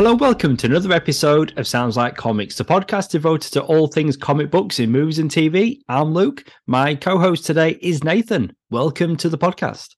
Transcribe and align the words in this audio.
Hello, 0.00 0.14
welcome 0.14 0.56
to 0.56 0.66
another 0.66 0.94
episode 0.94 1.52
of 1.58 1.66
Sounds 1.66 1.94
Like 1.94 2.16
Comics, 2.16 2.56
the 2.56 2.64
podcast 2.64 3.10
devoted 3.10 3.52
to 3.52 3.62
all 3.62 3.86
things 3.86 4.16
comic 4.16 4.50
books 4.50 4.80
in 4.80 4.90
movies 4.90 5.18
and 5.18 5.30
TV. 5.30 5.80
I'm 5.90 6.14
Luke. 6.14 6.42
My 6.66 6.94
co 6.94 7.18
host 7.18 7.44
today 7.44 7.78
is 7.82 8.02
Nathan. 8.02 8.56
Welcome 8.70 9.16
to 9.16 9.28
the 9.28 9.36
podcast. 9.36 9.96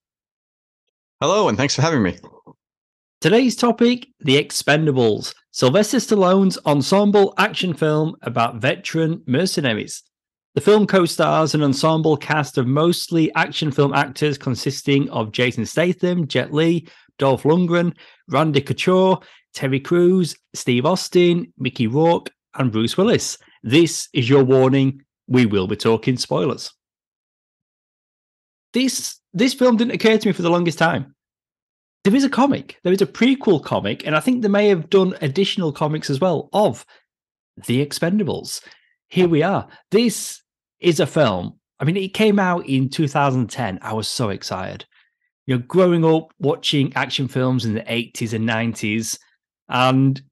Hello, 1.20 1.46
and 1.46 1.56
thanks 1.56 1.76
for 1.76 1.82
having 1.82 2.02
me. 2.02 2.18
Today's 3.20 3.54
topic 3.54 4.08
The 4.18 4.42
Expendables, 4.44 5.36
Sylvester 5.52 5.98
Stallone's 5.98 6.58
ensemble 6.66 7.32
action 7.38 7.72
film 7.72 8.16
about 8.22 8.56
veteran 8.56 9.22
mercenaries. 9.28 10.02
The 10.56 10.62
film 10.62 10.88
co 10.88 11.06
stars 11.06 11.54
an 11.54 11.62
ensemble 11.62 12.16
cast 12.16 12.58
of 12.58 12.66
mostly 12.66 13.32
action 13.36 13.70
film 13.70 13.94
actors 13.94 14.36
consisting 14.36 15.08
of 15.10 15.30
Jason 15.30 15.64
Statham, 15.64 16.26
Jet 16.26 16.52
Li, 16.52 16.88
Dolph 17.18 17.44
Lundgren, 17.44 17.94
Randy 18.28 18.60
Couture, 18.60 19.20
Terry 19.54 19.80
Crews, 19.80 20.36
Steve 20.54 20.86
Austin, 20.86 21.52
Mickey 21.58 21.86
Rourke, 21.86 22.30
and 22.54 22.72
Bruce 22.72 22.96
Willis. 22.96 23.38
This 23.62 24.08
is 24.12 24.28
your 24.28 24.44
warning. 24.44 25.02
We 25.28 25.46
will 25.46 25.66
be 25.66 25.76
talking 25.76 26.16
spoilers. 26.16 26.72
This 28.72 29.18
this 29.32 29.54
film 29.54 29.76
didn't 29.76 29.94
occur 29.94 30.18
to 30.18 30.28
me 30.28 30.32
for 30.32 30.42
the 30.42 30.50
longest 30.50 30.78
time. 30.78 31.14
There 32.04 32.14
is 32.14 32.24
a 32.24 32.30
comic. 32.30 32.78
There 32.82 32.92
is 32.92 33.02
a 33.02 33.06
prequel 33.06 33.62
comic, 33.62 34.06
and 34.06 34.16
I 34.16 34.20
think 34.20 34.42
they 34.42 34.48
may 34.48 34.68
have 34.68 34.90
done 34.90 35.14
additional 35.20 35.72
comics 35.72 36.10
as 36.10 36.20
well 36.20 36.48
of 36.52 36.84
The 37.66 37.84
Expendables. 37.84 38.60
Here 39.08 39.28
we 39.28 39.42
are. 39.42 39.68
This 39.90 40.42
is 40.80 40.98
a 40.98 41.06
film. 41.06 41.60
I 41.78 41.84
mean, 41.84 41.96
it 41.96 42.14
came 42.14 42.38
out 42.38 42.66
in 42.66 42.88
2010. 42.88 43.78
I 43.82 43.92
was 43.92 44.08
so 44.08 44.30
excited. 44.30 44.84
You 45.46 45.56
know, 45.56 45.64
growing 45.66 46.04
up 46.04 46.32
watching 46.38 46.92
action 46.94 47.28
films 47.28 47.64
in 47.64 47.74
the 47.74 47.82
80s 47.82 48.32
and 48.32 48.48
90s, 48.48 49.18
and 49.72 50.22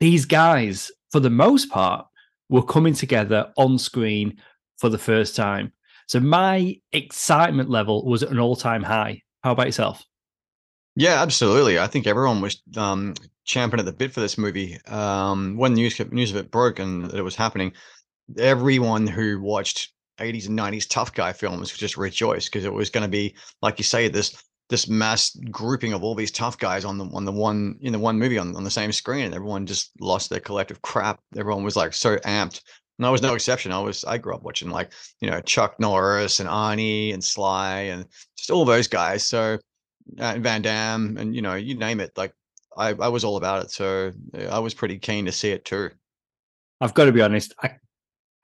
these 0.00 0.26
guys, 0.26 0.90
for 1.10 1.20
the 1.20 1.30
most 1.30 1.70
part, 1.70 2.06
were 2.50 2.62
coming 2.62 2.92
together 2.92 3.50
on 3.56 3.78
screen 3.78 4.36
for 4.78 4.90
the 4.90 4.98
first 4.98 5.34
time. 5.36 5.72
So 6.08 6.20
my 6.20 6.76
excitement 6.92 7.70
level 7.70 8.04
was 8.04 8.22
at 8.22 8.30
an 8.30 8.40
all-time 8.40 8.82
high. 8.82 9.22
How 9.42 9.52
about 9.52 9.66
yourself? 9.66 10.04
Yeah, 10.96 11.22
absolutely. 11.22 11.78
I 11.78 11.86
think 11.86 12.06
everyone 12.06 12.40
was 12.42 12.60
um, 12.76 13.14
champing 13.44 13.80
at 13.80 13.86
the 13.86 13.92
bit 13.92 14.12
for 14.12 14.20
this 14.20 14.36
movie. 14.36 14.78
Um, 14.86 15.56
when 15.56 15.74
news 15.74 15.98
news 16.10 16.30
of 16.30 16.36
it 16.36 16.50
broke 16.50 16.80
and 16.80 17.04
that 17.06 17.18
it 17.18 17.22
was 17.22 17.36
happening, 17.36 17.72
everyone 18.36 19.06
who 19.06 19.40
watched 19.40 19.92
80s 20.18 20.48
and 20.48 20.58
90s 20.58 20.88
tough 20.88 21.14
guy 21.14 21.32
films 21.32 21.72
just 21.72 21.96
rejoiced 21.96 22.52
because 22.52 22.64
it 22.64 22.72
was 22.72 22.90
going 22.90 23.02
to 23.02 23.08
be, 23.08 23.34
like 23.62 23.78
you 23.78 23.84
say, 23.84 24.08
this 24.08 24.42
this 24.72 24.88
mass 24.88 25.36
grouping 25.50 25.92
of 25.92 26.02
all 26.02 26.14
these 26.14 26.30
tough 26.30 26.58
guys 26.58 26.84
on 26.84 26.98
the 26.98 27.04
on 27.12 27.24
the 27.24 27.32
one 27.32 27.76
in 27.80 27.92
the 27.92 27.98
one 27.98 28.18
movie 28.18 28.38
on, 28.38 28.56
on 28.56 28.64
the 28.64 28.70
same 28.70 28.90
screen 28.90 29.26
and 29.26 29.34
everyone 29.34 29.66
just 29.66 29.90
lost 30.00 30.30
their 30.30 30.40
collective 30.40 30.80
crap 30.82 31.20
everyone 31.36 31.62
was 31.62 31.76
like 31.76 31.92
so 31.92 32.16
amped 32.18 32.62
and 32.98 33.06
I 33.06 33.10
was 33.10 33.22
no 33.22 33.34
exception. 33.34 33.72
I 33.72 33.80
was 33.80 34.04
I 34.04 34.18
grew 34.18 34.34
up 34.34 34.42
watching 34.42 34.70
like 34.70 34.92
you 35.20 35.30
know 35.30 35.40
Chuck 35.40 35.74
Norris 35.80 36.40
and 36.40 36.48
Arnie 36.48 37.12
and 37.12 37.22
Sly 37.22 37.80
and 37.80 38.06
just 38.36 38.50
all 38.50 38.64
those 38.64 38.86
guys. 38.86 39.26
So 39.26 39.58
uh, 40.18 40.36
Van 40.38 40.62
Damme 40.62 41.16
and 41.16 41.34
you 41.34 41.42
know 41.42 41.54
you 41.54 41.74
name 41.74 42.00
it. 42.00 42.12
Like 42.16 42.32
I 42.76 42.90
I 42.90 43.08
was 43.08 43.24
all 43.24 43.36
about 43.36 43.64
it. 43.64 43.70
So 43.70 44.12
I 44.48 44.58
was 44.58 44.74
pretty 44.74 44.98
keen 44.98 45.24
to 45.24 45.32
see 45.32 45.50
it 45.50 45.64
too. 45.64 45.90
I've 46.80 46.94
got 46.94 47.06
to 47.06 47.12
be 47.12 47.22
honest. 47.22 47.54
I 47.62 47.76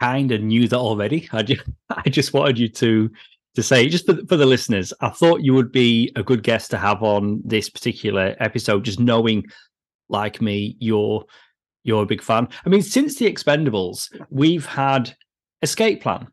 kind 0.01 0.33
of 0.33 0.41
knew 0.41 0.67
that 0.67 0.77
already. 0.77 1.29
I 1.33 1.42
just 1.42 1.63
I 1.91 2.09
just 2.09 2.33
wanted 2.33 2.59
you 2.59 2.69
to 2.69 3.11
to 3.55 3.63
say, 3.63 3.89
just 3.89 4.07
for, 4.07 4.17
for 4.29 4.36
the 4.36 4.47
listeners, 4.47 4.92
I 5.01 5.11
thought 5.11 5.42
you 5.42 5.55
would 5.55 5.73
be 5.73 6.13
a 6.17 6.23
good 6.23 6.42
guest 6.42 6.70
to 6.70 6.79
have 6.79 7.03
on 7.03 7.41
this 7.45 7.69
particular 7.69 8.36
episode, 8.41 8.85
just 8.85 9.01
knowing, 9.01 9.45
like 10.09 10.41
me, 10.41 10.77
you're 10.79 11.25
you're 11.85 12.03
a 12.03 12.07
big 12.07 12.23
fan. 12.23 12.48
I 12.64 12.69
mean, 12.69 12.83
since 12.83 13.17
the 13.17 13.33
Expendables, 13.33 14.11
we've 14.31 14.67
had 14.67 15.14
Escape 15.63 16.03
Plan, 16.03 16.29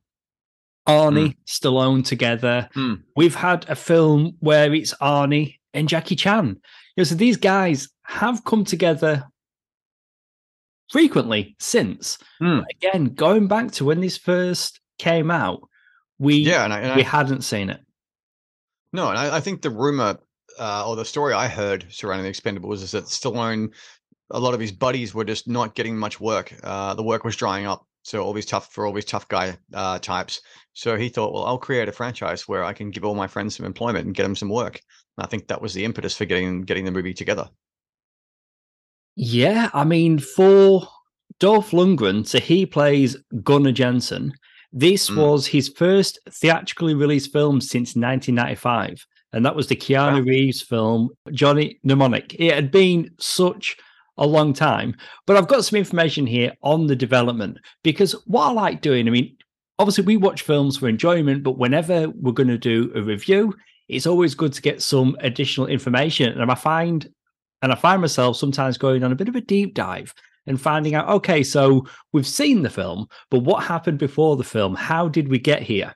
Arnie, 0.87 1.29
mm. 1.29 1.37
Stallone 1.47 2.05
together. 2.05 2.69
Mm. 2.75 3.03
We've 3.15 3.35
had 3.35 3.65
a 3.69 3.75
film 3.75 4.35
where 4.39 4.73
it's 4.73 4.93
Arnie 4.95 5.55
and 5.73 5.87
Jackie 5.87 6.15
Chan. 6.15 6.47
You 6.47 6.55
know, 6.97 7.03
so 7.03 7.15
these 7.15 7.37
guys 7.37 7.89
have 8.03 8.43
come 8.43 8.65
together 8.65 9.23
frequently 10.89 11.55
since. 11.59 12.17
Mm. 12.41 12.63
Again, 12.71 13.05
going 13.13 13.47
back 13.47 13.71
to 13.73 13.85
when 13.85 14.01
this 14.01 14.17
first 14.17 14.79
came 14.99 15.31
out, 15.31 15.61
we 16.19 16.37
yeah, 16.37 16.63
and 16.63 16.73
I, 16.73 16.79
and 16.79 16.95
we 16.95 17.03
I, 17.03 17.07
hadn't 17.07 17.41
seen 17.41 17.69
it. 17.69 17.81
No, 18.93 19.09
and 19.09 19.17
I, 19.17 19.37
I 19.37 19.39
think 19.39 19.61
the 19.61 19.69
rumor 19.69 20.17
uh, 20.59 20.87
or 20.87 20.95
the 20.95 21.05
story 21.05 21.33
I 21.33 21.47
heard 21.47 21.85
surrounding 21.89 22.25
the 22.25 22.31
Expendables 22.31 22.81
is 22.81 22.91
that 22.91 23.05
Stallone, 23.05 23.73
a 24.31 24.39
lot 24.39 24.53
of 24.53 24.59
his 24.59 24.71
buddies 24.71 25.13
were 25.13 25.25
just 25.25 25.47
not 25.47 25.75
getting 25.75 25.97
much 25.97 26.19
work. 26.19 26.53
Uh, 26.63 26.93
the 26.93 27.03
work 27.03 27.23
was 27.23 27.35
drying 27.35 27.65
up. 27.65 27.85
So 28.03 28.23
all 28.23 28.33
these 28.33 28.45
tough 28.45 28.71
for 28.71 28.85
all 28.85 28.93
these 28.93 29.05
tough 29.05 29.27
guy 29.27 29.57
uh, 29.73 29.97
types. 29.97 30.41
So 30.73 30.95
he 30.95 31.09
thought, 31.09 31.33
well, 31.33 31.45
I'll 31.45 31.57
create 31.57 31.89
a 31.89 31.91
franchise 31.91 32.47
where 32.47 32.63
I 32.63 32.71
can 32.71 32.91
give 32.91 33.03
all 33.03 33.15
my 33.15 33.25
friends 33.25 33.55
some 33.55 33.65
employment 33.65 34.05
and 34.05 34.13
get 34.13 34.23
them 34.23 34.35
some 34.35 34.49
work. 34.49 34.79
And 35.17 35.25
I 35.25 35.27
think 35.27 35.47
that 35.47 35.61
was 35.61 35.73
the 35.73 35.85
impetus 35.85 36.15
for 36.15 36.25
getting 36.25 36.61
getting 36.61 36.85
the 36.85 36.91
movie 36.91 37.15
together. 37.15 37.49
Yeah, 39.15 39.69
I 39.73 39.85
mean, 39.85 40.19
for 40.19 40.87
Dolph 41.39 41.71
Lundgren, 41.71 42.27
so 42.27 42.39
he 42.39 42.65
plays 42.65 43.17
Gunnar 43.43 43.71
Jensen. 43.71 44.33
This 44.77 45.09
mm. 45.09 45.15
was 45.15 45.47
his 45.47 45.69
first 45.69 46.19
theatrically 46.29 46.93
released 46.93 47.31
film 47.31 47.61
since 47.61 47.95
1995, 47.95 49.07
and 49.31 49.45
that 49.45 49.55
was 49.55 49.67
the 49.67 49.75
Keanu 49.75 50.19
wow. 50.19 50.19
Reeves 50.19 50.61
film, 50.61 51.09
Johnny 51.31 51.79
Mnemonic. 51.83 52.35
It 52.37 52.53
had 52.53 52.71
been 52.71 53.09
such 53.17 53.77
a 54.17 54.27
long 54.27 54.51
time, 54.51 54.93
but 55.25 55.37
I've 55.37 55.47
got 55.47 55.63
some 55.63 55.79
information 55.79 56.27
here 56.27 56.51
on 56.61 56.87
the 56.87 56.95
development 56.95 57.57
because 57.83 58.11
what 58.27 58.49
I 58.49 58.51
like 58.51 58.81
doing, 58.81 59.07
I 59.07 59.11
mean, 59.11 59.37
obviously 59.79 60.03
we 60.03 60.17
watch 60.17 60.41
films 60.41 60.77
for 60.77 60.89
enjoyment, 60.89 61.43
but 61.43 61.57
whenever 61.57 62.09
we're 62.09 62.33
going 62.33 62.49
to 62.49 62.57
do 62.57 62.91
a 62.95 63.01
review, 63.01 63.53
it's 63.87 64.07
always 64.07 64.35
good 64.35 64.51
to 64.53 64.61
get 64.61 64.81
some 64.81 65.15
additional 65.21 65.67
information. 65.67 66.37
And 66.37 66.51
I 66.51 66.55
find, 66.55 67.07
and 67.61 67.71
I 67.71 67.75
find 67.75 68.01
myself 68.01 68.35
sometimes 68.35 68.77
going 68.77 69.05
on 69.05 69.13
a 69.13 69.15
bit 69.15 69.29
of 69.29 69.37
a 69.37 69.41
deep 69.41 69.73
dive 69.73 70.13
and 70.47 70.59
finding 70.59 70.95
out, 70.95 71.09
okay, 71.09 71.43
so 71.43 71.85
we've 72.13 72.27
seen 72.27 72.61
the 72.61 72.69
film, 72.69 73.07
but 73.29 73.39
what 73.39 73.63
happened 73.63 73.99
before 73.99 74.35
the 74.35 74.43
film? 74.43 74.75
How 74.75 75.07
did 75.07 75.27
we 75.27 75.39
get 75.39 75.63
here? 75.63 75.95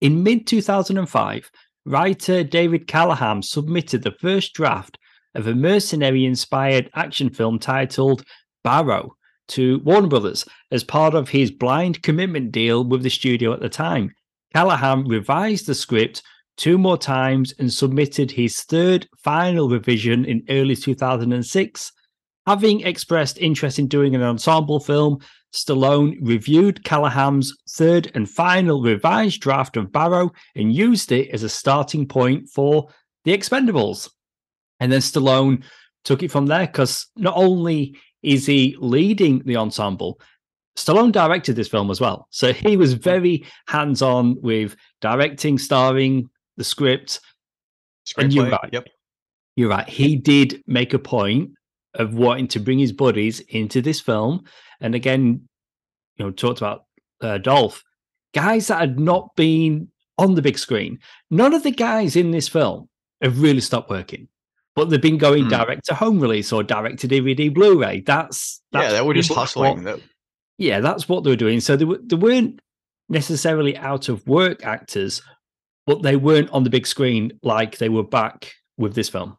In 0.00 0.22
mid 0.22 0.46
2005, 0.46 1.50
writer 1.84 2.44
David 2.44 2.86
Callaham 2.86 3.42
submitted 3.42 4.02
the 4.02 4.16
first 4.20 4.54
draft 4.54 4.98
of 5.34 5.46
a 5.46 5.54
mercenary 5.54 6.24
inspired 6.24 6.90
action 6.94 7.30
film 7.30 7.58
titled 7.58 8.24
Barrow 8.64 9.16
to 9.48 9.80
Warner 9.80 10.08
Brothers 10.08 10.44
as 10.70 10.84
part 10.84 11.14
of 11.14 11.28
his 11.28 11.50
blind 11.50 12.02
commitment 12.02 12.52
deal 12.52 12.84
with 12.84 13.02
the 13.02 13.10
studio 13.10 13.52
at 13.52 13.60
the 13.60 13.68
time. 13.68 14.14
Callaham 14.54 15.06
revised 15.06 15.66
the 15.66 15.74
script 15.74 16.22
two 16.56 16.76
more 16.76 16.98
times 16.98 17.54
and 17.58 17.72
submitted 17.72 18.30
his 18.30 18.62
third 18.62 19.08
final 19.18 19.68
revision 19.68 20.24
in 20.24 20.44
early 20.48 20.76
2006 20.76 21.92
Having 22.48 22.80
expressed 22.80 23.36
interest 23.36 23.78
in 23.78 23.88
doing 23.88 24.14
an 24.14 24.22
ensemble 24.22 24.80
film, 24.80 25.18
Stallone 25.52 26.16
reviewed 26.22 26.82
Callaham's 26.82 27.54
third 27.68 28.10
and 28.14 28.26
final 28.26 28.80
revised 28.80 29.42
draft 29.42 29.76
of 29.76 29.92
Barrow 29.92 30.32
and 30.54 30.74
used 30.74 31.12
it 31.12 31.28
as 31.28 31.42
a 31.42 31.50
starting 31.50 32.08
point 32.08 32.48
for 32.48 32.88
The 33.26 33.36
Expendables. 33.36 34.08
And 34.80 34.90
then 34.90 35.00
Stallone 35.00 35.62
took 36.04 36.22
it 36.22 36.30
from 36.30 36.46
there 36.46 36.66
because 36.66 37.06
not 37.16 37.34
only 37.36 37.94
is 38.22 38.46
he 38.46 38.76
leading 38.78 39.42
the 39.44 39.58
ensemble, 39.58 40.18
Stallone 40.74 41.12
directed 41.12 41.54
this 41.54 41.68
film 41.68 41.90
as 41.90 42.00
well. 42.00 42.28
So 42.30 42.54
he 42.54 42.78
was 42.78 42.94
very 42.94 43.44
hands 43.66 44.00
on 44.00 44.40
with 44.40 44.74
directing, 45.02 45.58
starring, 45.58 46.30
the 46.56 46.64
script. 46.64 47.20
Screenplay, 48.06 48.22
and 48.24 48.32
you're 48.32 48.48
right. 48.48 48.70
Yep. 48.72 48.86
You're 49.56 49.68
right. 49.68 49.86
He 49.86 50.16
did 50.16 50.62
make 50.66 50.94
a 50.94 50.98
point 50.98 51.50
of 51.94 52.14
wanting 52.14 52.48
to 52.48 52.60
bring 52.60 52.78
his 52.78 52.92
buddies 52.92 53.40
into 53.40 53.80
this 53.80 54.00
film. 54.00 54.44
And 54.80 54.94
again, 54.94 55.48
you 56.16 56.24
know, 56.24 56.30
talked 56.30 56.58
about 56.58 56.84
uh, 57.20 57.38
Dolph, 57.38 57.82
guys 58.34 58.68
that 58.68 58.80
had 58.80 58.98
not 58.98 59.34
been 59.36 59.88
on 60.18 60.34
the 60.34 60.42
big 60.42 60.58
screen. 60.58 60.98
None 61.30 61.54
of 61.54 61.62
the 61.62 61.70
guys 61.70 62.16
in 62.16 62.30
this 62.30 62.48
film 62.48 62.88
have 63.22 63.40
really 63.40 63.60
stopped 63.60 63.90
working, 63.90 64.28
but 64.74 64.90
they've 64.90 65.00
been 65.00 65.18
going 65.18 65.44
mm. 65.44 65.50
direct 65.50 65.86
to 65.86 65.94
home 65.94 66.20
release 66.20 66.52
or 66.52 66.62
direct 66.62 66.98
to 67.00 67.08
DVD 67.08 67.52
Blu-ray. 67.52 68.00
That's, 68.00 68.60
that's 68.72 68.92
yeah, 68.92 68.92
they 68.92 69.02
were 69.02 69.14
just 69.14 69.32
hustling. 69.32 69.84
What, 69.84 70.00
yeah, 70.58 70.80
that's 70.80 71.08
what 71.08 71.24
they 71.24 71.30
were 71.30 71.36
doing. 71.36 71.60
So 71.60 71.76
they, 71.76 71.84
were, 71.84 72.00
they 72.02 72.16
weren't 72.16 72.60
necessarily 73.08 73.76
out 73.76 74.08
of 74.08 74.26
work 74.26 74.64
actors, 74.64 75.22
but 75.86 76.02
they 76.02 76.16
weren't 76.16 76.50
on 76.50 76.64
the 76.64 76.70
big 76.70 76.86
screen 76.86 77.38
like 77.42 77.78
they 77.78 77.88
were 77.88 78.04
back 78.04 78.52
with 78.76 78.94
this 78.94 79.08
film. 79.08 79.38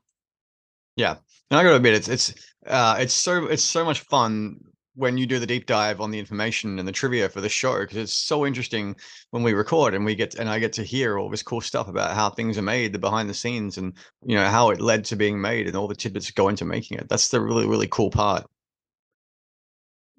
Yeah, 0.96 1.18
and 1.50 1.60
I 1.60 1.64
gotta 1.64 1.76
admit, 1.78 1.94
it's 1.96 2.08
it's 2.08 2.34
uh, 2.68 2.98
it's 3.00 3.14
so 3.14 3.46
it's 3.48 3.64
so 3.64 3.84
much 3.86 4.02
fun 4.02 4.60
when 4.96 5.18
you 5.18 5.26
do 5.26 5.40
the 5.40 5.48
deep 5.48 5.66
dive 5.66 6.02
on 6.02 6.12
the 6.12 6.20
information 6.20 6.78
and 6.78 6.88
the 6.88 6.92
trivia 6.92 7.30
for 7.30 7.42
the 7.42 7.50
show 7.50 7.80
because 7.80 7.98
it's 7.98 8.14
so 8.14 8.46
interesting 8.46 8.96
when 9.32 9.44
we 9.44 9.54
record 9.54 9.94
and 9.94 10.04
we 10.04 10.14
get 10.16 10.36
and 10.36 10.50
I 10.50 10.60
get 10.60 10.74
to 10.74 10.84
hear 10.84 11.18
all 11.18 11.30
this 11.30 11.44
cool 11.44 11.62
stuff 11.62 11.88
about 11.88 12.16
how 12.16 12.30
things 12.30 12.58
are 12.58 12.62
made, 12.64 12.94
the 12.94 13.00
behind 13.00 13.30
the 13.30 13.34
scenes, 13.34 13.78
and 13.78 13.94
you 14.26 14.36
know 14.36 14.48
how 14.48 14.70
it 14.72 14.82
led 14.82 15.06
to 15.06 15.16
being 15.16 15.40
made 15.42 15.68
and 15.68 15.76
all 15.76 15.88
the 15.88 15.96
tidbits 15.96 16.28
that 16.28 16.36
go 16.36 16.50
into 16.50 16.66
making 16.66 16.98
it. 16.98 17.10
That's 17.10 17.30
the 17.30 17.42
really 17.42 17.68
really 17.68 17.88
cool 17.88 18.10
part. 18.12 18.46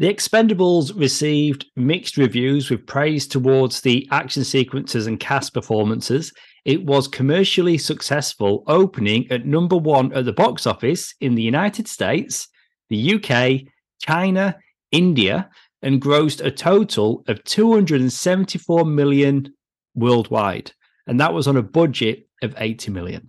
The 0.01 0.09
Expendables 0.09 0.99
received 0.99 1.67
mixed 1.77 2.17
reviews 2.17 2.71
with 2.71 2.87
praise 2.87 3.29
towards 3.29 3.83
the 3.83 4.09
action 4.11 4.45
sequences 4.45 5.07
and 5.07 5.21
cast 5.21 5.53
performances. 5.53 6.33
It 6.65 6.87
was 6.87 7.07
commercially 7.07 7.77
successful, 7.77 8.65
opening 8.67 9.31
at 9.31 9.45
number 9.45 9.77
one 9.77 10.11
at 10.15 10.25
the 10.25 10.33
box 10.33 10.67
office 10.67 11.15
in 11.21 11.35
the 11.35 11.43
United 11.43 11.87
States, 11.87 12.49
the 12.89 13.17
UK, 13.17 13.71
China, 14.01 14.57
India, 14.91 15.51
and 15.83 16.01
grossed 16.01 16.43
a 16.43 16.51
total 16.51 17.23
of 17.29 17.45
274 17.45 18.87
million 18.87 19.53
worldwide. 19.95 20.73
And 21.07 21.21
that 21.21 21.35
was 21.35 21.47
on 21.47 21.59
a 21.59 21.63
budget 21.63 22.27
of 22.43 22.55
80 22.57 22.91
million. 22.91 23.29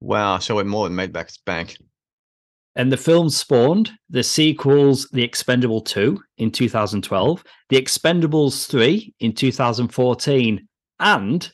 Wow. 0.00 0.38
So 0.38 0.60
it 0.60 0.66
more 0.66 0.84
than 0.84 0.94
made 0.94 1.12
back 1.12 1.26
its 1.26 1.38
bank. 1.38 1.78
And 2.78 2.92
the 2.92 2.96
film 2.96 3.28
spawned 3.28 3.90
the 4.08 4.22
sequels 4.22 5.08
The 5.10 5.24
Expendable 5.24 5.80
2 5.80 6.22
in 6.38 6.52
2012, 6.52 7.44
The 7.70 7.76
Expendables 7.76 8.68
3 8.68 9.14
in 9.18 9.32
2014, 9.32 10.68
and 11.00 11.52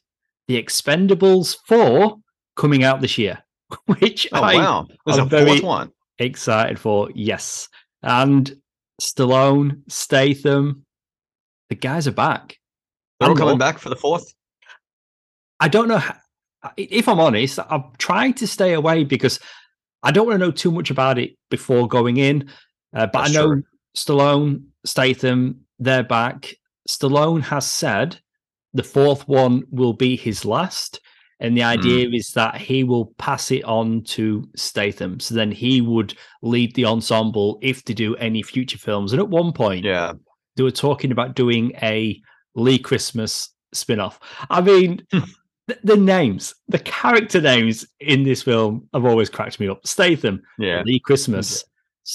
The 0.49 0.63
Expendables 0.63 1.57
4 1.67 2.17
coming 2.57 2.85
out 2.85 3.01
this 3.01 3.17
year, 3.17 3.43
which 3.87 4.29
oh, 4.33 4.43
I 4.43 4.57
wow. 4.57 4.87
A 5.07 5.25
very 5.25 5.61
one. 5.61 5.91
excited 6.19 6.79
for. 6.79 7.09
Yes. 7.15 7.71
And 8.03 8.55
Stallone, 9.01 9.81
Statham, 9.89 10.85
the 11.71 11.75
guys 11.75 12.07
are 12.07 12.13
back. 12.13 12.59
They're 13.19 13.31
all 13.31 13.37
coming 13.37 13.57
back 13.57 13.79
for 13.79 13.89
the 13.89 13.97
fourth. 13.97 14.35
I 15.59 15.69
don't 15.69 15.89
know. 15.89 15.99
How, 15.99 16.17
if 16.77 17.09
I'm 17.09 17.21
honest, 17.21 17.59
I'm 17.71 17.85
trying 17.97 18.35
to 18.35 18.47
stay 18.47 18.75
away 18.75 19.05
because 19.05 19.41
I 20.05 20.11
don't 20.13 20.27
want 20.27 20.39
to 20.39 20.47
know 20.47 20.53
too 20.53 20.71
much 20.71 20.91
about 20.91 21.19
it 21.19 21.37
before 21.51 21.89
going 21.89 22.19
in. 22.19 22.49
Uh, 22.95 23.07
but 23.07 23.13
That's 23.23 23.31
I 23.31 23.33
know 23.41 23.47
true. 23.55 23.63
Stallone, 23.97 24.65
Statham, 24.85 25.61
they're 25.79 26.05
back. 26.05 26.55
Stallone 26.89 27.43
has 27.43 27.67
said 27.67 28.19
the 28.75 28.83
fourth 28.83 29.27
one 29.27 29.65
will 29.71 29.95
be 29.95 30.17
his 30.17 30.45
last. 30.45 31.01
And 31.41 31.57
the 31.57 31.63
Hmm. 31.63 31.69
idea 31.69 32.09
is 32.13 32.31
that 32.35 32.57
he 32.57 32.85
will 32.85 33.07
pass 33.19 33.51
it 33.51 33.65
on 33.65 34.05
to 34.05 34.49
Statham. 34.55 35.19
So 35.21 35.35
then 35.35 35.51
he 35.51 35.81
would 35.81 36.15
lead 36.43 36.75
the 36.75 36.85
ensemble 36.85 37.59
if 37.61 37.85
they 37.85 37.95
do 37.95 38.15
any 38.17 38.43
future 38.43 38.79
films. 38.79 39.13
And 39.13 39.21
at 39.21 39.29
one 39.29 39.53
point, 39.53 39.85
Yeah. 39.85 40.13
they 40.57 40.63
were 40.63 40.71
talking 40.71 41.11
about 41.11 41.35
doing 41.35 41.73
a 41.83 42.21
Lee 42.55 42.79
Christmas 42.79 43.51
spin-off. 43.73 44.21
I 44.49 44.61
mean, 44.61 45.03
Hmm. 45.13 45.21
The, 45.67 45.79
the 45.83 45.97
names, 45.97 46.55
the 46.69 46.79
character 46.79 47.41
names 47.41 47.87
in 48.01 48.23
this 48.25 48.43
film 48.43 48.89
have 48.93 49.05
always 49.05 49.31
cracked 49.31 49.61
me 49.61 49.69
up. 49.69 49.87
Statham, 49.87 50.43
Yeah. 50.59 50.83
Lee 50.85 51.01
Christmas, 51.01 51.65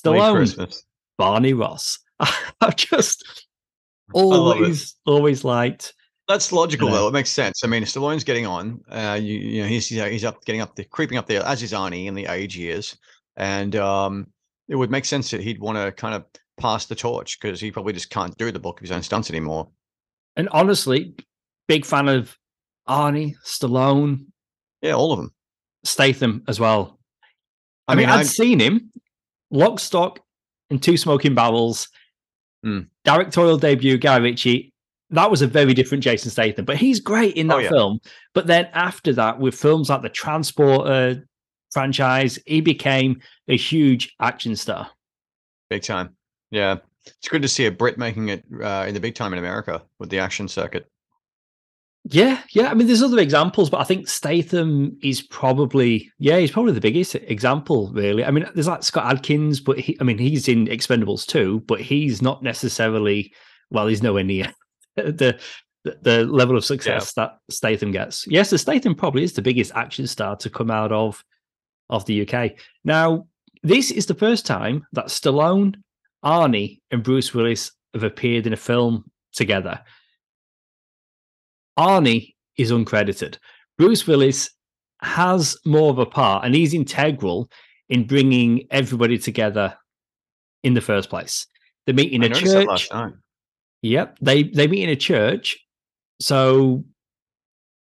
Lee 0.06 0.12
Stallone, 0.18 0.36
Christmas. 0.36 0.84
Barney 1.18 1.54
Ross. 1.54 2.00
I've 2.62 2.75
just 2.75 3.48
always, 4.13 4.96
always 5.06 5.44
liked. 5.44 5.94
That's 6.28 6.51
logical 6.51 6.92
though. 6.92 7.07
It 7.07 7.13
makes 7.13 7.31
sense. 7.31 7.63
I 7.63 7.68
mean, 7.68 7.84
Stallone's 7.84 8.24
getting 8.24 8.46
on. 8.46 8.81
Uh, 8.88 9.18
you, 9.19 9.40
you 9.40 9.62
know, 9.63 9.68
he's 9.68 9.88
he's 9.88 10.04
he's 10.04 10.25
up, 10.25 10.45
getting 10.45 10.62
up, 10.62 10.75
the 10.75 10.84
creeping 10.84 11.18
up 11.18 11.25
there, 11.25 11.44
as 11.44 11.63
is 11.63 11.74
Arnie 11.74 12.06
in 12.06 12.13
the 12.13 12.28
age 12.28 12.56
years, 12.56 12.95
and 13.36 13.75
um, 13.75 14.28
it 14.68 14.75
would 14.75 14.92
make 14.92 15.06
sense 15.06 15.31
that 15.31 15.42
he'd 15.42 15.60
want 15.60 15.78
to 15.78 15.92
kind 15.92 16.13
of 16.13 16.25
pass 16.60 16.86
the 16.86 16.94
torch 16.95 17.40
because 17.40 17.60
he 17.60 17.72
probably 17.72 17.94
just 17.94 18.12
can't 18.12 18.38
do 18.38 18.52
the 18.52 18.60
bulk 18.60 18.80
of 18.80 18.81
his 18.81 18.92
own 18.92 19.02
stunts 19.02 19.31
anymore. 19.31 19.69
And 20.36 20.48
honestly, 20.50 21.16
big 21.68 21.84
fan 21.84 22.07
of 22.07 22.38
Arnie, 22.90 23.36
Stallone, 23.46 24.26
Yeah, 24.82 24.94
all 24.94 25.12
of 25.14 25.20
them. 25.20 25.32
Statham 25.84 26.44
as 26.48 26.60
well. 26.60 27.00
I, 27.88 27.94
I 27.94 27.96
mean, 27.96 28.08
mean, 28.08 28.16
I'd 28.16 28.20
I- 28.22 28.24
seen 28.24 28.60
him, 28.60 28.92
Lock, 29.52 29.80
Stock, 29.80 30.20
and 30.70 30.82
Two 30.82 30.98
Smoking 30.98 31.36
Barrels. 31.36 31.88
Hmm. 32.64 32.82
Directorial 33.06 33.58
debut, 33.58 33.98
Guy 33.98 34.18
Ritchie. 34.18 34.74
That 35.12 35.32
was 35.32 35.42
a 35.42 35.48
very 35.48 35.74
different 35.74 36.04
Jason 36.04 36.30
Statham, 36.30 36.66
but 36.66 36.78
he's 36.78 37.00
great 37.00 37.36
in 37.36 37.48
that 37.48 37.56
Oh, 37.56 37.60
yeah. 37.60 37.70
film. 37.70 38.00
But 38.36 38.46
then 38.48 38.66
after 38.74 39.14
that, 39.14 39.40
with 39.40 39.56
films 39.56 39.90
like 39.90 40.02
the 40.04 40.10
Transporter 40.10 41.26
franchise, 41.72 42.38
he 42.46 42.62
became 42.62 43.22
a 43.48 43.58
huge 43.58 44.14
action 44.20 44.56
star. 44.56 44.90
Big 45.70 45.82
time. 45.84 46.16
Yeah, 46.52 46.78
it's 47.06 47.28
good 47.28 47.42
to 47.42 47.48
see 47.48 47.66
a 47.66 47.72
Brit 47.72 47.98
making 47.98 48.30
it 48.30 48.44
uh, 48.62 48.86
in 48.88 48.94
the 48.94 49.00
big 49.00 49.16
time 49.16 49.34
in 49.34 49.40
America 49.40 49.82
with 50.00 50.10
the 50.10 50.20
action 50.20 50.48
circuit. 50.48 50.88
Yeah, 52.06 52.42
yeah. 52.51 52.72
I 52.72 52.74
mean, 52.74 52.88
there's 52.88 53.04
other 53.04 53.19
examples, 53.19 53.69
but 53.69 53.81
I 53.81 53.84
think 53.84 54.07
Statham 54.07 54.98
is 55.04 55.22
probably, 55.22 56.12
yeah, 56.18 56.38
he's 56.38 56.51
probably 56.51 56.72
the 56.72 56.81
biggest 56.81 57.16
example, 57.16 57.92
really. 57.94 58.24
I 58.24 58.31
mean, 58.31 58.46
there's 58.54 58.68
like 58.68 58.84
Scott 58.84 59.12
Adkins, 59.12 59.60
but 59.60 59.80
he, 59.80 59.98
I 60.00 60.04
mean, 60.04 60.18
he's 60.18 60.48
in 60.48 60.68
Expendables 60.68 61.25
too, 61.25 61.62
but 61.68 61.81
he's 61.81 62.22
not 62.22 62.42
necessarily, 62.42 63.34
well, 63.69 63.88
he's 63.88 64.01
nowhere 64.01 64.24
near 64.24 64.51
the 64.96 65.40
the, 65.86 65.98
the 66.01 66.25
level 66.25 66.57
of 66.57 66.66
success 66.66 67.13
that 67.13 67.38
Statham 67.50 67.92
gets. 67.92 68.28
Yes, 68.28 68.50
the 68.50 68.57
Statham 68.57 68.95
probably 68.95 69.24
is 69.24 69.34
the 69.34 69.42
biggest 69.42 69.72
action 69.75 70.07
star 70.07 70.36
to 70.38 70.50
come 70.50 70.72
out 70.72 70.92
of 70.92 71.24
of 71.90 72.06
the 72.06 72.28
UK. 72.28 72.52
Now, 72.84 73.28
this 73.63 73.92
is 73.92 74.06
the 74.06 74.13
first 74.13 74.45
time 74.45 74.86
that 74.94 75.06
Stallone, 75.06 75.75
Arnie, 76.24 76.80
and 76.92 77.04
Bruce 77.04 77.34
Willis 77.34 77.72
have 77.94 78.04
appeared 78.04 78.45
in 78.45 78.54
a 78.54 78.57
film 78.57 79.10
together. 79.34 79.81
Arnie 81.80 82.36
is 82.58 82.72
uncredited. 82.72 83.38
Bruce 83.78 84.06
Willis 84.06 84.50
has 85.02 85.56
more 85.66 85.90
of 85.90 85.98
a 85.98 86.06
part, 86.06 86.46
and 86.46 86.54
he's 86.54 86.74
integral 86.74 87.50
in 87.88 88.06
bringing 88.06 88.68
everybody 88.70 89.18
together 89.18 89.76
in 90.64 90.74
the 90.74 90.81
first 90.81 91.10
place. 91.10 91.48
They 91.86 91.94
meet 91.94 92.12
in 92.12 92.24
I 92.24 92.28
a 92.28 92.30
church. 92.31 92.90
Yep, 93.81 94.18
they 94.22 94.44
they 94.44 94.68
meet 94.68 94.84
in 94.84 94.90
a 94.90 94.96
church. 94.96 95.58
So 96.20 96.84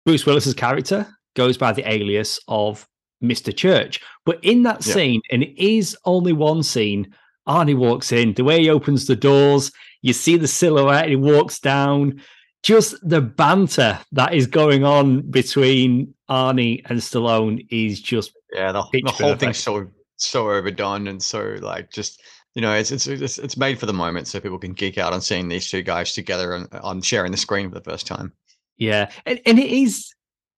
Bruce 0.04 0.26
Willis's 0.26 0.54
character 0.54 1.06
goes 1.34 1.56
by 1.56 1.72
the 1.72 1.88
alias 1.88 2.40
of 2.48 2.88
Mr. 3.22 3.56
Church. 3.56 4.00
But 4.24 4.42
in 4.42 4.64
that 4.64 4.84
Yeah. 4.84 4.94
scene, 4.94 5.22
and 5.30 5.44
it 5.44 5.56
is 5.62 5.96
only 6.04 6.32
one 6.32 6.62
scene, 6.64 7.14
Arnie 7.48 7.76
walks 7.76 8.10
in. 8.10 8.34
The 8.34 8.42
way 8.44 8.62
he 8.62 8.68
opens 8.68 9.06
the 9.06 9.16
doors, 9.16 9.70
you 10.02 10.12
see 10.12 10.36
the 10.36 10.48
silhouette, 10.48 11.08
he 11.08 11.16
walks 11.16 11.60
down. 11.60 12.20
Just 12.62 12.96
the 13.08 13.20
banter 13.20 13.98
that 14.12 14.34
is 14.34 14.46
going 14.46 14.84
on 14.84 15.22
between 15.30 16.14
Arnie 16.28 16.82
and 16.86 16.98
Stallone 16.98 17.64
is 17.70 18.00
just 18.00 18.32
Yeah, 18.52 18.72
the, 18.72 18.82
the 18.92 19.10
whole 19.10 19.12
perfect. 19.34 19.40
thing's 19.40 19.58
so 19.58 19.86
so 20.18 20.50
overdone 20.50 21.08
and 21.08 21.22
so 21.22 21.56
like 21.60 21.90
just 21.90 22.22
you 22.54 22.62
know 22.62 22.72
it's 22.72 22.90
it's 22.90 23.06
it's, 23.06 23.38
it's 23.38 23.56
made 23.58 23.78
for 23.78 23.84
the 23.86 23.92
moment 23.92 24.26
so 24.26 24.40
people 24.40 24.58
can 24.58 24.72
geek 24.72 24.96
out 24.98 25.12
on 25.12 25.20
seeing 25.20 25.46
these 25.46 25.68
two 25.70 25.82
guys 25.82 26.12
together 26.14 26.54
and 26.54 26.66
on 26.82 27.02
sharing 27.02 27.30
the 27.30 27.36
screen 27.38 27.68
for 27.68 27.74
the 27.78 27.84
first 27.90 28.06
time. 28.06 28.32
yeah, 28.78 29.10
and, 29.26 29.40
and 29.46 29.58
it 29.58 29.70
is 29.70 30.10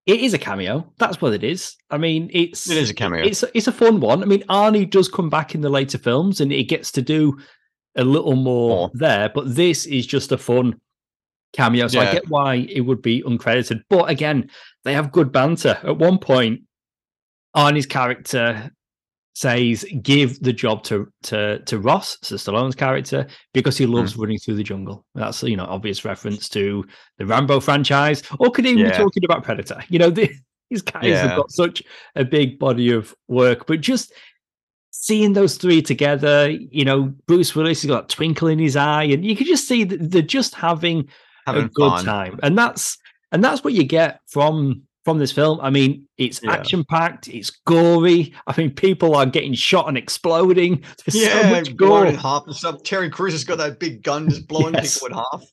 it 0.06 0.20
is 0.20 0.32
a 0.32 0.38
cameo. 0.38 0.90
That's 0.98 1.20
what 1.20 1.34
it 1.34 1.44
is. 1.44 1.76
I 1.90 1.98
mean, 1.98 2.30
it's 2.32 2.70
It 2.70 2.78
is 2.78 2.88
a 2.88 2.94
cameo. 2.94 3.22
It's 3.26 3.44
it's 3.52 3.66
a 3.66 3.72
fun 3.72 4.00
one. 4.00 4.22
I 4.22 4.26
mean, 4.26 4.42
Arnie 4.44 4.88
does 4.88 5.08
come 5.08 5.28
back 5.28 5.54
in 5.54 5.60
the 5.60 5.68
later 5.68 5.98
films, 5.98 6.40
and 6.40 6.50
he 6.50 6.64
gets 6.64 6.90
to 6.92 7.02
do 7.02 7.36
a 7.96 8.04
little 8.04 8.36
more 8.36 8.68
More. 8.70 8.90
there. 8.94 9.28
But 9.28 9.54
this 9.54 9.84
is 9.84 10.06
just 10.06 10.32
a 10.32 10.38
fun 10.38 10.80
cameo, 11.52 11.88
so 11.88 12.00
I 12.00 12.12
get 12.12 12.28
why 12.28 12.54
it 12.56 12.82
would 12.82 13.02
be 13.02 13.22
uncredited. 13.22 13.82
But 13.88 14.10
again, 14.10 14.50
they 14.84 14.94
have 14.94 15.12
good 15.12 15.32
banter. 15.32 15.78
At 15.82 15.98
one 15.98 16.18
point, 16.18 16.62
Arnie's 17.56 17.86
character 17.86 18.70
says, 19.34 19.84
"Give 20.02 20.38
the 20.40 20.52
job 20.52 20.82
to 20.84 21.06
to 21.24 21.60
to 21.60 21.78
Ross, 21.78 22.18
so 22.22 22.36
Stallone's 22.36 22.74
character, 22.74 23.26
because 23.54 23.78
he 23.78 23.86
loves 23.86 24.14
Hmm. 24.14 24.22
running 24.22 24.38
through 24.38 24.56
the 24.56 24.62
jungle." 24.64 25.04
That's 25.14 25.42
you 25.42 25.56
know 25.56 25.64
obvious 25.64 26.04
reference 26.04 26.48
to 26.50 26.84
the 27.18 27.26
Rambo 27.26 27.60
franchise, 27.60 28.22
or 28.38 28.50
could 28.50 28.66
even 28.66 28.84
be 28.84 28.90
talking 28.96 29.24
about 29.24 29.44
Predator. 29.44 29.82
You 29.88 29.98
know, 30.00 30.10
the, 30.18 30.30
these 30.70 30.82
guys 30.82 31.04
have 31.28 31.36
got 31.36 31.50
such 31.50 31.82
a 32.14 32.24
big 32.24 32.58
body 32.58 32.90
of 32.90 33.14
work, 33.28 33.66
but 33.66 33.80
just 33.80 34.12
seeing 34.90 35.32
those 35.32 35.56
three 35.56 35.80
together, 35.80 36.50
you 36.50 36.84
know, 36.84 37.14
Bruce 37.26 37.54
Willis 37.54 37.82
has 37.82 37.88
got 37.88 38.04
a 38.04 38.16
twinkle 38.16 38.48
in 38.48 38.58
his 38.58 38.74
eye, 38.76 39.04
and 39.04 39.24
you 39.24 39.36
can 39.36 39.46
just 39.46 39.68
see 39.68 39.84
that 39.84 40.10
they're 40.10 40.22
just 40.22 40.54
having 40.56 41.08
Having 41.48 41.64
a 41.66 41.68
good 41.70 41.90
fun. 41.90 42.04
time, 42.04 42.40
and 42.42 42.56
that's 42.56 42.98
and 43.32 43.42
that's 43.44 43.62
what 43.64 43.72
you 43.74 43.84
get 43.84 44.20
from 44.26 44.82
from 45.04 45.18
this 45.18 45.32
film. 45.32 45.58
I 45.62 45.70
mean, 45.70 46.06
it's 46.18 46.40
Yeah. 46.42 46.52
action 46.52 46.84
packed, 46.84 47.28
it's 47.28 47.50
gory. 47.66 48.34
I 48.46 48.54
mean, 48.60 48.70
people 48.72 49.14
are 49.16 49.24
getting 49.24 49.54
shot 49.54 49.88
and 49.88 49.96
exploding. 49.96 50.84
There's 51.06 51.14
Yeah, 51.22 51.42
so 51.42 51.50
much 51.50 51.76
gore. 51.76 52.06
in 52.06 52.14
half 52.16 52.44
and 52.46 52.54
stuff. 52.54 52.82
Terry 52.82 53.08
Crews 53.08 53.32
has 53.32 53.44
got 53.44 53.56
that 53.58 53.78
big 53.80 54.02
gun 54.02 54.28
just 54.28 54.46
blowing 54.46 54.74
Yes. 54.74 54.94
people 54.94 55.08
in 55.08 55.14
half. 55.14 55.44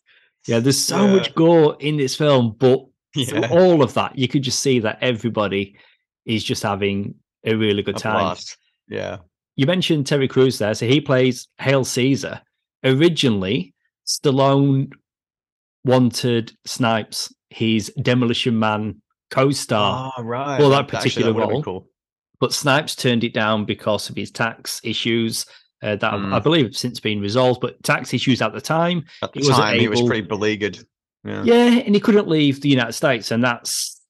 Yeah, 0.47 0.59
there's 0.59 0.79
so 0.79 1.05
Yeah. 1.05 1.13
much 1.13 1.33
gore 1.35 1.77
in 1.79 1.95
this 1.97 2.15
film, 2.15 2.55
but 2.59 2.85
Yeah, 3.15 3.47
all 3.49 3.81
of 3.81 3.93
that, 3.93 4.17
you 4.17 4.27
could 4.27 4.43
just 4.43 4.59
see 4.59 4.79
that 4.79 4.97
everybody 5.01 5.77
is 6.25 6.43
just 6.43 6.61
having 6.61 7.15
a 7.45 7.55
really 7.55 7.81
good 7.81 7.95
a 7.95 7.99
time. 7.99 8.13
blast. 8.25 8.57
Yeah, 8.89 9.19
You 9.55 9.65
mentioned 9.67 10.05
Terry 10.05 10.27
Crews 10.27 10.57
there, 10.57 10.73
so 10.73 10.85
he 10.85 10.99
plays 10.99 11.47
Hale 11.59 11.85
Caesar, 11.85 12.41
originally 12.83 13.73
Stallone 14.05 14.91
wanted 15.85 16.51
Snipes, 16.65 17.33
his 17.49 17.91
Demolition 18.01 18.59
Man 18.59 19.01
co-star, 19.31 20.11
Oh, 20.17 20.23
right. 20.23 20.59
for 20.59 20.69
that 20.69 20.87
particular 20.89 21.31
would've 21.33 21.47
been 21.49 21.55
role. 21.55 21.63
Cool. 21.63 21.89
but 22.41 22.51
Snipes 22.53 22.95
turned 22.95 23.23
it 23.23 23.33
down 23.33 23.63
because 23.65 24.09
of 24.09 24.15
his 24.17 24.29
tax 24.31 24.81
issues. 24.83 25.45
Uh, 25.81 25.95
that 25.97 26.13
Mm. 26.13 26.33
I 26.33 26.39
believe 26.39 26.65
have 26.65 26.75
since 26.75 26.99
been 26.99 27.19
resolved, 27.21 27.61
but 27.61 27.81
tax 27.83 28.13
issues 28.13 28.41
at 28.41 28.53
the 28.53 28.61
time. 28.61 29.05
At 29.21 29.33
the 29.33 29.41
time, 29.41 29.79
he 29.79 29.87
was 29.87 30.01
pretty 30.01 30.21
beleaguered. 30.27 30.79
Yeah. 31.23 31.43
Yeah, 31.43 31.79
and 31.85 31.93
he 31.95 32.01
couldn't 32.01 32.27
leave 32.27 32.61
the 32.61 32.69
United 32.69 32.93
States, 32.93 33.31
and 33.31 33.43
that's 33.43 34.01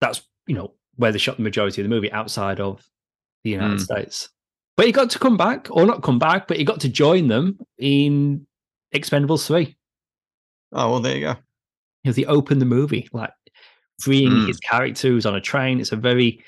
that's 0.00 0.22
you 0.46 0.54
know 0.54 0.74
where 0.96 1.10
they 1.12 1.18
shot 1.18 1.36
the 1.36 1.42
majority 1.42 1.80
of 1.80 1.84
the 1.88 1.94
movie 1.94 2.12
outside 2.12 2.60
of 2.60 2.84
the 3.44 3.50
United 3.50 3.78
Mm. 3.78 3.84
States. 3.84 4.28
But 4.76 4.86
he 4.86 4.92
got 4.92 5.10
to 5.10 5.18
come 5.18 5.36
back, 5.36 5.68
or 5.70 5.84
not 5.86 6.02
come 6.02 6.18
back, 6.18 6.46
but 6.48 6.56
he 6.58 6.64
got 6.64 6.80
to 6.80 6.88
join 6.88 7.28
them 7.28 7.58
in 7.78 8.46
Expendables 8.94 9.46
three. 9.46 9.76
Oh 10.72 10.90
well, 10.90 11.00
there 11.00 11.14
you 11.14 11.20
go. 11.22 11.34
You 12.04 12.10
know, 12.10 12.12
they 12.12 12.24
open 12.24 12.58
the 12.58 12.64
movie 12.64 13.08
like 13.12 13.30
freeing 14.00 14.30
Mm. 14.32 14.48
his 14.48 14.58
character 14.60 15.08
who's 15.08 15.26
on 15.26 15.34
a 15.36 15.40
train. 15.40 15.80
It's 15.80 15.92
a 15.92 15.96
very 15.96 16.42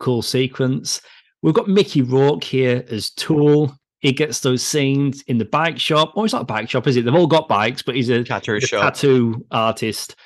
cool 0.00 0.22
sequence. 0.22 1.00
We've 1.42 1.54
got 1.54 1.68
Mickey 1.68 2.02
Rourke 2.02 2.44
here 2.44 2.84
as 2.90 3.10
Tool. 3.10 3.74
He 4.00 4.12
gets 4.12 4.40
those 4.40 4.62
scenes 4.62 5.22
in 5.26 5.38
the 5.38 5.44
bike 5.44 5.78
shop. 5.78 6.12
Oh, 6.16 6.24
it's 6.24 6.32
not 6.32 6.42
a 6.42 6.46
bike 6.46 6.68
shop, 6.68 6.86
is 6.86 6.96
it? 6.96 7.04
They've 7.04 7.14
all 7.14 7.26
got 7.26 7.48
bikes, 7.48 7.82
but 7.82 7.94
he's 7.96 8.08
a, 8.10 8.22
Tattoo 8.24 8.56
a 8.56 8.60
tattoo 8.60 9.46
artist. 9.50 10.16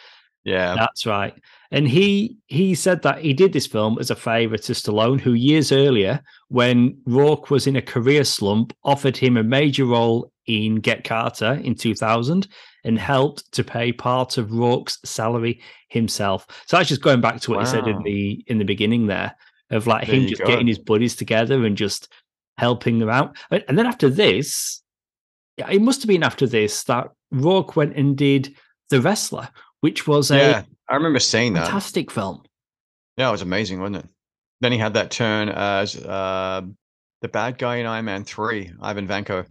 Yeah. 0.44 0.74
That's 0.74 1.06
right. 1.06 1.34
And 1.70 1.86
he 1.88 2.36
he 2.46 2.74
said 2.74 3.02
that 3.02 3.20
he 3.20 3.32
did 3.32 3.52
this 3.52 3.66
film 3.66 3.98
as 3.98 4.10
a 4.10 4.16
favor 4.16 4.58
to 4.58 4.72
Stallone, 4.72 5.20
who 5.20 5.34
years 5.34 5.70
earlier, 5.72 6.20
when 6.48 6.98
Rourke 7.06 7.50
was 7.50 7.66
in 7.66 7.76
a 7.76 7.82
career 7.82 8.24
slump, 8.24 8.74
offered 8.84 9.16
him 9.16 9.36
a 9.36 9.42
major 9.44 9.84
role 9.86 10.31
in 10.46 10.76
Get 10.76 11.04
Carter 11.04 11.60
in 11.62 11.74
2000 11.74 12.48
and 12.84 12.98
helped 12.98 13.50
to 13.52 13.62
pay 13.62 13.92
part 13.92 14.38
of 14.38 14.50
Rourke's 14.52 14.98
salary 15.04 15.60
himself. 15.88 16.46
So 16.66 16.76
that's 16.76 16.88
just 16.88 17.02
going 17.02 17.20
back 17.20 17.40
to 17.42 17.50
what 17.52 17.60
he 17.60 17.66
said 17.66 17.86
in 17.86 18.02
the 18.02 18.44
in 18.48 18.58
the 18.58 18.64
beginning 18.64 19.06
there 19.06 19.34
of 19.70 19.86
like 19.86 20.06
There 20.06 20.16
him 20.16 20.26
just 20.26 20.40
go. 20.42 20.48
getting 20.48 20.66
his 20.66 20.78
buddies 20.78 21.14
together 21.16 21.64
and 21.64 21.76
just 21.76 22.12
helping 22.58 22.98
them 22.98 23.08
out. 23.08 23.36
And 23.50 23.78
then 23.78 23.86
after 23.86 24.08
this, 24.10 24.82
yeah, 25.56 25.70
it 25.70 25.80
must 25.80 26.02
have 26.02 26.08
been 26.08 26.22
after 26.22 26.46
this 26.46 26.84
that 26.84 27.08
Rourke 27.30 27.76
went 27.76 27.96
and 27.96 28.16
did 28.16 28.54
The 28.90 29.00
Wrestler, 29.00 29.48
which 29.80 30.06
was 30.06 30.30
a 30.30 30.36
Yeah. 30.36 30.62
I 30.90 30.96
remember 30.96 31.20
seeing 31.20 31.54
that. 31.54 31.64
fantastic 31.66 32.10
film. 32.10 32.42
Yeah, 33.16 33.28
it 33.28 33.32
was 33.32 33.42
amazing, 33.42 33.80
wasn't 33.80 34.04
it? 34.04 34.08
Then 34.60 34.72
he 34.72 34.78
had 34.78 34.94
that 34.94 35.10
turn 35.10 35.48
as 35.48 35.96
uh, 35.96 36.62
the 37.20 37.28
bad 37.28 37.56
guy 37.58 37.76
in 37.76 37.86
Iron 37.86 38.04
Man 38.04 38.24
3, 38.24 38.72
Ivan 38.82 39.06
Vanko. 39.08 39.46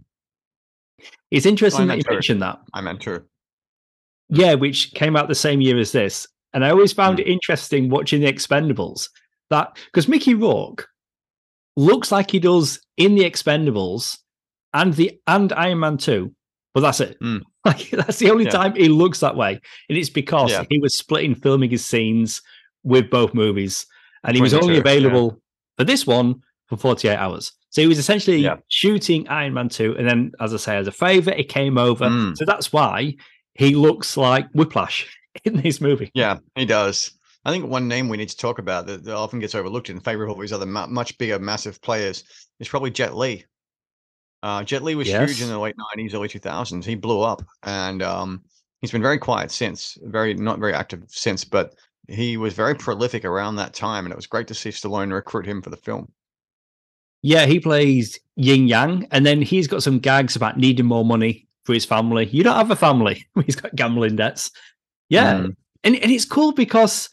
It's 1.30 1.46
interesting 1.46 1.86
that 1.88 1.96
you 1.98 2.02
two. 2.04 2.12
mentioned 2.12 2.42
that. 2.42 2.60
Iron 2.74 2.84
Man 2.84 2.98
2. 2.98 3.22
Yeah, 4.28 4.54
which 4.54 4.92
came 4.94 5.16
out 5.16 5.28
the 5.28 5.34
same 5.34 5.60
year 5.60 5.78
as 5.78 5.92
this. 5.92 6.26
And 6.54 6.64
I 6.64 6.70
always 6.70 6.92
found 6.92 7.18
Hmm. 7.18 7.22
it 7.22 7.28
interesting 7.28 7.88
watching 7.90 8.20
the 8.20 8.32
Expendables 8.32 9.08
that 9.50 9.76
because 9.86 10.08
Mickey 10.08 10.34
Rourke 10.34 10.88
looks 11.76 12.12
like 12.12 12.30
he 12.30 12.38
does 12.38 12.80
in 12.96 13.14
the 13.14 13.24
Expendables 13.24 14.18
and 14.74 14.92
the 14.94 15.18
and 15.26 15.52
Iron 15.54 15.80
Man 15.80 15.96
2, 15.96 16.34
but 16.74 16.80
that's 16.80 17.00
it. 17.00 17.16
Hmm. 17.20 17.38
Like 17.64 17.90
that's 17.90 18.18
the 18.18 18.28
only 18.30 18.44
Yeah. 18.46 18.50
time 18.50 18.74
he 18.74 18.88
looks 18.88 19.20
that 19.20 19.36
way. 19.36 19.60
And 19.88 19.96
it's 19.96 20.10
because 20.10 20.50
Yeah. 20.50 20.64
he 20.68 20.80
was 20.80 20.96
splitting 20.98 21.36
filming 21.36 21.70
his 21.70 21.84
scenes 21.84 22.42
with 22.82 23.08
both 23.08 23.34
movies. 23.34 23.86
And 24.24 24.34
he 24.34 24.42
was 24.42 24.50
22, 24.50 24.64
only 24.64 24.74
yeah. 24.74 24.80
available 24.80 25.40
for 25.78 25.84
this 25.84 26.04
one 26.06 26.42
for 26.72 26.80
48 26.80 27.16
hours. 27.16 27.52
So 27.70 27.82
he 27.82 27.86
was 27.86 27.98
essentially 27.98 28.38
Yeah. 28.38 28.56
shooting 28.68 29.28
Iron 29.28 29.52
Man 29.52 29.68
2. 29.68 29.96
And 29.98 30.08
then, 30.08 30.32
as 30.40 30.54
I 30.54 30.56
say, 30.56 30.76
as 30.76 30.86
a 30.86 30.92
favor, 30.92 31.30
it 31.30 31.48
came 31.48 31.76
over. 31.76 32.06
Mm. 32.06 32.36
So 32.36 32.44
that's 32.46 32.72
why 32.72 33.14
he 33.54 33.74
looks 33.74 34.16
like 34.16 34.46
Whiplash 34.54 35.06
in 35.44 35.60
this 35.60 35.80
movie. 35.80 36.10
Yeah, 36.14 36.38
he 36.54 36.64
does. 36.64 37.12
I 37.44 37.50
think 37.50 37.66
one 37.66 37.88
name 37.88 38.08
we 38.08 38.16
need 38.16 38.28
to 38.30 38.36
talk 38.36 38.58
about 38.58 38.86
that, 38.86 39.04
that 39.04 39.14
often 39.14 39.38
gets 39.40 39.54
overlooked 39.54 39.90
in 39.90 40.00
favor 40.00 40.24
of 40.24 40.30
all 40.30 40.36
these 40.40 40.52
other 40.52 40.64
ma- 40.66 40.86
much 40.86 41.18
bigger, 41.18 41.38
massive 41.38 41.80
players 41.82 42.24
is 42.60 42.68
probably 42.68 42.90
Jet 42.90 43.16
Li. 43.16 43.44
Uh, 44.42 44.62
Jet 44.64 44.82
Li 44.82 44.94
was 44.94 45.08
huge 45.08 45.42
in 45.42 45.48
the 45.48 45.58
late 45.58 45.74
90s, 45.96 46.14
early 46.14 46.28
2000s. 46.28 46.84
He 46.84 46.94
blew 46.94 47.20
up 47.20 47.42
and 47.64 48.02
um, 48.02 48.42
he's 48.80 48.90
been 48.92 49.02
very 49.02 49.18
quiet 49.18 49.50
since, 49.50 49.98
very 50.04 50.34
not 50.34 50.58
very 50.58 50.72
active 50.72 51.02
since, 51.08 51.44
but 51.44 51.74
he 52.08 52.36
was 52.36 52.54
very 52.54 52.74
prolific 52.74 53.24
around 53.24 53.56
that 53.56 53.74
time. 53.74 54.04
And 54.06 54.12
it 54.12 54.16
was 54.16 54.26
great 54.26 54.46
to 54.48 54.54
see 54.54 54.70
Stallone 54.70 55.12
recruit 55.12 55.46
him 55.46 55.62
for 55.62 55.70
the 55.70 55.76
film. 55.76 56.10
Yeah, 57.22 57.46
he 57.46 57.60
plays 57.60 58.18
Yin 58.36 58.66
Yang, 58.66 59.06
and 59.12 59.24
then 59.24 59.40
he's 59.42 59.68
got 59.68 59.82
some 59.82 59.98
gags 60.00 60.34
about 60.36 60.58
needing 60.58 60.86
more 60.86 61.04
money 61.04 61.46
for 61.64 61.72
his 61.72 61.84
family. 61.84 62.26
You 62.26 62.42
don't 62.42 62.56
have 62.56 62.70
a 62.70 62.76
family. 62.76 63.24
he's 63.46 63.56
got 63.56 63.74
gambling 63.76 64.16
debts. 64.16 64.50
Yeah. 65.08 65.34
Mm. 65.34 65.56
And, 65.84 65.96
and 65.96 66.10
it's 66.10 66.24
cool 66.24 66.52
because 66.52 67.08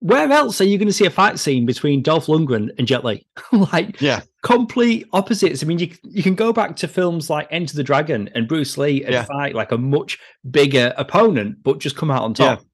where 0.00 0.30
else 0.32 0.60
are 0.62 0.64
you 0.64 0.78
going 0.78 0.88
to 0.88 0.94
see 0.94 1.04
a 1.04 1.10
fight 1.10 1.38
scene 1.38 1.66
between 1.66 2.02
Dolph 2.02 2.26
Lundgren 2.26 2.70
and 2.78 2.86
Jet 2.86 3.04
Li? 3.04 3.26
like 3.52 4.00
Yeah. 4.00 4.20
complete 4.42 5.06
opposites. 5.12 5.62
I 5.62 5.66
mean, 5.66 5.78
you 5.78 5.90
you 6.04 6.22
can 6.22 6.34
go 6.34 6.52
back 6.54 6.76
to 6.76 6.88
films 6.88 7.28
like 7.28 7.48
Enter 7.50 7.76
the 7.76 7.84
Dragon 7.84 8.30
and 8.34 8.48
Bruce 8.48 8.78
Lee 8.78 9.04
and 9.04 9.12
Yeah. 9.12 9.24
fight 9.24 9.54
like 9.54 9.72
a 9.72 9.78
much 9.78 10.18
bigger 10.50 10.94
opponent, 10.96 11.62
but 11.62 11.78
just 11.80 11.96
come 11.96 12.10
out 12.10 12.22
on 12.22 12.30
Yeah. 12.38 12.56
top. 12.56 12.64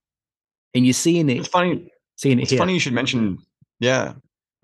And 0.75 0.87
you're 0.87 0.93
seeing 0.93 1.29
it, 1.29 1.39
It's 1.39 1.49
funny. 1.49 1.89
seeing 2.17 2.39
it 2.39 2.43
It's 2.43 2.51
here. 2.51 2.59
funny 2.59 2.75
you 2.75 2.81
should 2.81 2.93
mention. 2.93 3.39
Yeah, 3.81 4.15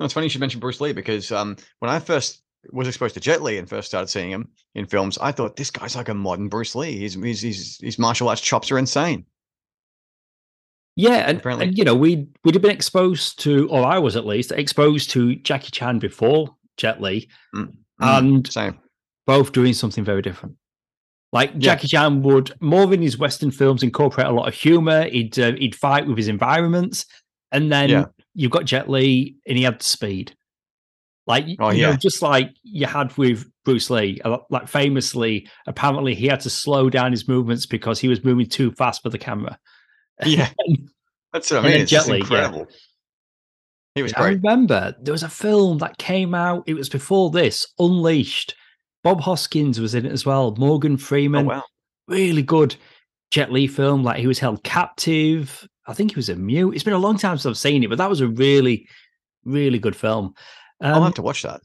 no, 0.02 0.04
it's 0.06 0.14
funny 0.14 0.26
you 0.26 0.30
should 0.30 0.40
mention 0.40 0.60
Bruce 0.60 0.80
Lee 0.80 0.92
because 0.92 1.30
um, 1.32 1.56
when 1.78 1.90
I 1.90 1.98
first 2.00 2.42
was 2.72 2.86
exposed 2.88 3.14
to 3.14 3.20
Jet 3.20 3.42
Li 3.42 3.58
and 3.58 3.68
first 3.68 3.88
started 3.88 4.08
seeing 4.08 4.30
him 4.30 4.48
in 4.74 4.86
films, 4.86 5.18
I 5.18 5.32
thought 5.32 5.56
this 5.56 5.70
guy's 5.70 5.96
like 5.96 6.08
a 6.08 6.14
modern 6.14 6.48
Bruce 6.48 6.74
Lee. 6.74 6.98
His 6.98 7.14
his 7.14 7.40
his, 7.40 7.78
his 7.80 7.98
martial 7.98 8.28
arts 8.28 8.40
chops 8.40 8.70
are 8.70 8.78
insane. 8.78 9.24
Yeah, 10.96 11.24
and, 11.28 11.38
Apparently. 11.38 11.68
and 11.68 11.78
you 11.78 11.84
know, 11.84 11.94
we 11.94 12.26
we'd 12.44 12.54
have 12.54 12.62
been 12.62 12.70
exposed 12.70 13.38
to, 13.40 13.68
or 13.70 13.84
I 13.84 13.98
was 13.98 14.14
at 14.16 14.26
least 14.26 14.52
exposed 14.52 15.10
to 15.10 15.36
Jackie 15.36 15.70
Chan 15.70 15.98
before 16.00 16.54
Jet 16.76 17.00
Li, 17.00 17.28
Mm, 17.54 17.72
and 18.00 18.46
Same. 18.52 18.78
both 19.26 19.52
doing 19.52 19.72
something 19.72 20.04
very 20.04 20.20
different. 20.22 20.56
Like 21.32 21.50
Yeah. 21.54 21.60
Jackie 21.60 21.88
Chan 21.88 22.22
would 22.22 22.52
more 22.60 22.92
in 22.92 23.00
his 23.00 23.16
Western 23.16 23.50
films 23.50 23.82
incorporate 23.82 24.26
a 24.26 24.32
lot 24.32 24.48
of 24.48 24.54
humor. 24.54 25.04
He'd 25.04 25.38
uh, 25.38 25.52
he'd 25.54 25.74
fight 25.74 26.06
with 26.06 26.18
his 26.18 26.28
environments, 26.28 27.06
and 27.52 27.72
then 27.72 27.88
Yeah. 27.88 28.04
You've 28.34 28.50
got 28.50 28.64
Jet 28.64 28.88
Li, 28.88 29.36
and 29.46 29.56
he 29.56 29.64
had 29.64 29.82
speed. 29.82 30.34
Like 31.26 31.46
Oh, 31.60 31.70
you 31.70 31.82
know, 31.82 31.94
just 31.94 32.20
like 32.20 32.50
you 32.64 32.86
had 32.86 33.16
with 33.16 33.46
Bruce 33.64 33.90
Lee, 33.90 34.20
like 34.50 34.66
famously, 34.66 35.48
apparently 35.66 36.14
he 36.14 36.26
had 36.26 36.40
to 36.40 36.50
slow 36.50 36.90
down 36.90 37.12
his 37.12 37.28
movements 37.28 37.64
because 37.64 38.00
he 38.00 38.08
was 38.08 38.24
moving 38.24 38.46
too 38.46 38.72
fast 38.72 39.02
for 39.02 39.08
the 39.10 39.18
camera. 39.18 39.56
Yeah, 40.24 40.48
that's 41.32 41.50
what 41.50 41.64
I 41.64 41.68
mean. 41.68 41.80
It's 41.82 41.90
Jet 41.90 42.08
Li, 42.08 42.16
yeah. 42.18 42.22
incredible. 42.22 42.66
He 43.94 44.02
was 44.02 44.12
I 44.14 44.30
remember 44.30 44.94
there 45.00 45.12
was 45.12 45.22
a 45.22 45.28
film 45.28 45.78
that 45.78 45.98
came 45.98 46.34
out. 46.34 46.64
It 46.66 46.74
was 46.74 46.88
before 46.88 47.30
this, 47.30 47.66
Unleashed. 47.78 48.54
Bob 49.04 49.20
Hoskins 49.20 49.80
was 49.80 49.94
in 49.94 50.06
it 50.06 50.12
as 50.12 50.24
well. 50.24 50.54
Morgan 50.56 50.94
Oh 50.94 50.98
Freeman, 50.98 51.46
wow. 51.46 51.62
really 52.08 52.42
good 52.42 52.74
Jet 53.30 53.52
Li 53.52 53.66
film. 53.66 54.02
Like 54.02 54.18
he 54.18 54.26
was 54.26 54.38
held 54.38 54.64
captive. 54.64 55.68
I 55.86 55.94
think 55.94 56.12
he 56.12 56.16
was 56.16 56.28
a 56.28 56.36
mute. 56.36 56.72
It's 56.74 56.84
been 56.84 56.92
a 56.92 56.98
long 56.98 57.18
time 57.18 57.36
since 57.38 57.46
I've 57.46 57.58
seen 57.58 57.82
it, 57.82 57.88
but 57.88 57.98
that 57.98 58.10
was 58.10 58.20
a 58.20 58.28
really, 58.28 58.88
really 59.44 59.78
good 59.78 59.96
film. 59.96 60.34
I'll 60.80 60.96
Um, 60.96 61.02
have 61.04 61.14
to 61.14 61.22
watch 61.22 61.42
that. 61.42 61.60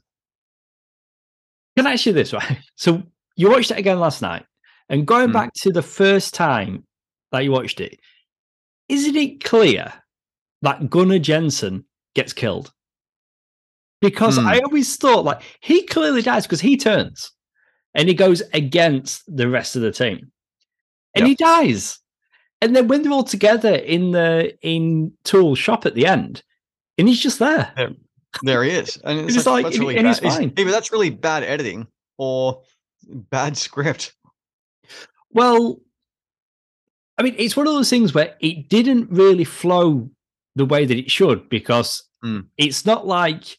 can 1.76 1.86
I 1.86 1.92
ask 1.92 2.06
you 2.06 2.12
this, 2.12 2.32
right? 2.38 2.58
So 2.76 3.02
you 3.36 3.50
watched 3.50 3.70
it 3.70 3.78
again 3.78 4.00
last 4.00 4.22
night, 4.22 4.44
and 4.88 5.06
going 5.06 5.30
Mm. 5.30 5.34
back 5.34 5.52
to 5.62 5.70
the 5.72 5.82
first 5.82 6.34
time 6.34 6.84
that 7.30 7.40
you 7.44 7.52
watched 7.52 7.80
it, 7.80 8.00
isn't 8.88 9.16
it 9.16 9.44
clear 9.44 9.92
that 10.62 10.90
Gunnar 10.90 11.18
Jensen 11.20 11.84
gets 12.14 12.32
killed? 12.32 12.72
Because 14.00 14.38
Hmm. 14.38 14.46
I 14.46 14.58
always 14.60 14.96
thought 14.96 15.24
like 15.24 15.42
he 15.60 15.82
clearly 15.82 16.22
dies 16.22 16.46
because 16.46 16.60
he 16.60 16.76
turns 16.76 17.32
and 17.94 18.08
he 18.08 18.14
goes 18.14 18.42
against 18.52 19.22
the 19.28 19.48
rest 19.48 19.76
of 19.76 19.82
the 19.82 19.92
team, 19.92 20.32
and 21.14 21.22
Yep. 21.22 21.28
he 21.28 21.34
dies. 21.36 21.98
And 22.60 22.74
then 22.74 22.88
when 22.88 23.02
they're 23.02 23.12
all 23.12 23.24
together 23.24 23.74
in 23.74 24.10
the 24.12 24.56
in 24.62 25.12
Tool 25.24 25.54
shop 25.54 25.86
at 25.86 25.94
the 25.94 26.06
end, 26.06 26.42
and 26.98 27.06
he's 27.08 27.20
just 27.20 27.38
there. 27.38 27.72
There 28.42 28.62
he 28.64 28.70
is, 28.70 28.96
and 29.04 29.20
it's, 29.20 29.36
It's 29.36 29.46
like, 29.46 29.64
like- 29.64 29.64
that's 29.64 29.76
and- 29.76 29.82
really 29.84 29.96
and 29.96 30.04
bad. 30.04 30.18
he's 30.20 30.34
fine. 30.36 30.52
Either 30.56 30.70
that's 30.70 30.92
really 30.92 31.10
bad 31.10 31.44
editing 31.44 31.86
or 32.18 32.62
bad 33.06 33.56
script. 33.66 34.14
Well, 35.30 35.80
I 37.16 37.22
mean, 37.22 37.34
it's 37.38 37.56
one 37.56 37.66
of 37.66 37.74
those 37.74 37.90
things 37.90 38.14
where 38.14 38.34
it 38.40 38.68
didn't 38.68 39.10
really 39.10 39.44
flow 39.44 40.08
the 40.56 40.64
way 40.64 40.84
that 40.84 40.96
it 40.98 41.10
should 41.10 41.48
because 41.48 42.04
Mm. 42.24 42.46
it's 42.56 42.84
not 42.84 43.06
like 43.06 43.56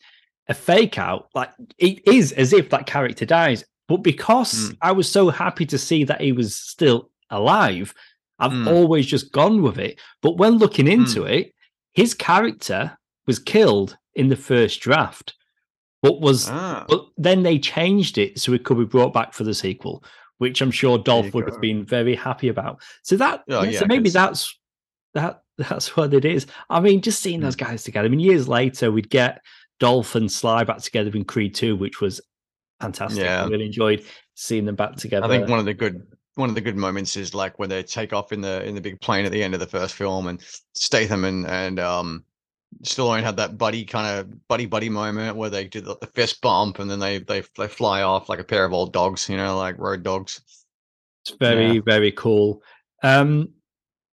a 0.50 0.54
fake 0.54 0.98
out. 0.98 1.30
Like 1.34 1.50
it 1.78 2.06
is 2.06 2.34
as 2.34 2.52
if 2.52 2.72
that 2.72 2.86
character 2.88 3.26
dies. 3.26 3.64
But 3.88 3.98
because 4.04 4.72
Mm. 4.72 4.78
I 4.82 4.92
was 4.92 5.10
so 5.10 5.30
happy 5.30 5.66
to 5.68 5.78
see 5.78 6.04
that 6.04 6.20
he 6.20 6.34
was 6.34 6.58
still 6.58 7.10
alive, 7.30 7.94
I've 8.40 8.52
Mm. 8.52 8.68
always 8.68 9.06
just 9.06 9.32
gone 9.32 9.62
with 9.62 9.78
it. 9.78 10.00
But 10.22 10.38
when 10.38 10.58
looking 10.58 10.88
into 10.88 11.24
it, 11.24 11.54
his 11.94 12.14
character 12.14 12.98
was 13.28 13.40
killed 13.40 13.98
in 14.16 14.30
the 14.30 14.36
first 14.36 14.80
draft, 14.82 15.34
but 16.02 16.22
was 16.22 16.50
Ah, 16.50 16.86
but 16.88 17.06
then 17.18 17.44
they 17.44 17.60
changed 17.60 18.18
it 18.18 18.40
so 18.40 18.54
it 18.54 18.64
could 18.64 18.78
be 18.78 18.86
brought 18.86 19.14
back 19.14 19.34
for 19.34 19.44
the 19.44 19.54
sequel, 19.54 20.04
which 20.38 20.62
I'm 20.62 20.72
sure 20.72 20.98
Dolph 20.98 21.34
would 21.34 21.46
go. 21.46 21.52
have 21.52 21.62
been 21.62 21.84
very 21.86 22.16
happy 22.16 22.48
about. 22.48 22.82
So 23.04 23.18
that, 23.18 23.44
Oh, 23.50 23.64
yeah, 23.64 23.70
yeah, 23.72 23.80
so 23.80 23.86
maybe 23.88 24.10
that's 24.10 24.58
that 25.14 25.42
that's 25.58 25.96
what 25.98 26.14
it 26.14 26.24
is. 26.24 26.46
I 26.70 26.80
mean, 26.80 27.02
just 27.02 27.22
seeing 27.22 27.40
Hmm. 27.40 27.46
those 27.46 27.56
guys 27.58 27.84
together. 27.84 28.06
I 28.06 28.10
mean, 28.10 28.20
years 28.22 28.48
later, 28.48 28.92
we'd 28.92 29.10
get 29.10 29.42
Dolph 29.80 30.16
and 30.16 30.32
Sly 30.32 30.64
back 30.64 30.78
together 30.80 31.12
in 31.14 31.26
Creed 31.26 31.54
2, 31.56 31.76
which 31.76 32.00
was 32.00 32.22
fantastic. 32.80 33.24
I 33.24 33.26
Yeah. 33.26 33.48
really 33.48 33.66
enjoyed 33.66 34.06
seeing 34.36 34.64
them 34.66 34.76
back 34.76 34.96
together. 34.96 35.26
I 35.26 35.30
think 35.30 35.50
one 35.50 35.60
of 35.60 35.66
the 35.66 35.74
good 35.74 36.02
one 36.40 36.50
of 36.50 36.56
the 36.56 36.62
good 36.62 36.78
moments 36.78 37.16
is 37.18 37.36
like 37.36 37.60
when 37.60 37.70
they 37.70 37.84
take 37.84 38.14
off 38.14 38.32
in 38.32 38.42
the 38.42 38.64
in 38.64 38.74
the 38.74 38.82
big 38.82 39.00
plane 39.02 39.26
at 39.26 39.32
the 39.32 39.44
end 39.44 39.54
of 39.54 39.60
the 39.60 39.68
first 39.68 39.94
film, 39.96 40.28
and 40.28 40.42
Statham 40.74 41.26
and 41.26 41.46
and 41.46 41.80
um 41.80 42.24
Stallone 42.84 43.24
had 43.24 43.38
that 43.38 43.58
buddy 43.58 43.84
kind 43.84 44.20
of 44.20 44.48
buddy 44.48 44.66
buddy 44.66 44.90
moment 44.90 45.36
where 45.36 45.50
they 45.50 45.66
do 45.66 45.82
the, 45.82 45.98
the 46.00 46.08
fist 46.08 46.42
bump, 46.42 46.80
and 46.80 46.90
then 46.90 47.00
they 47.00 47.20
they 47.20 47.44
they 47.58 47.68
fly 47.68 48.02
off 48.02 48.30
like 48.30 48.40
a 48.40 48.44
pair 48.44 48.66
of 48.66 48.74
old 48.74 48.94
dogs, 48.94 49.28
you 49.30 49.38
know, 49.38 49.58
like 49.58 49.78
road 49.78 50.04
dogs. 50.04 50.42
It's 51.26 51.38
very, 51.38 51.80
very 51.80 52.12
cool. 52.14 52.64
Um, 53.04 53.50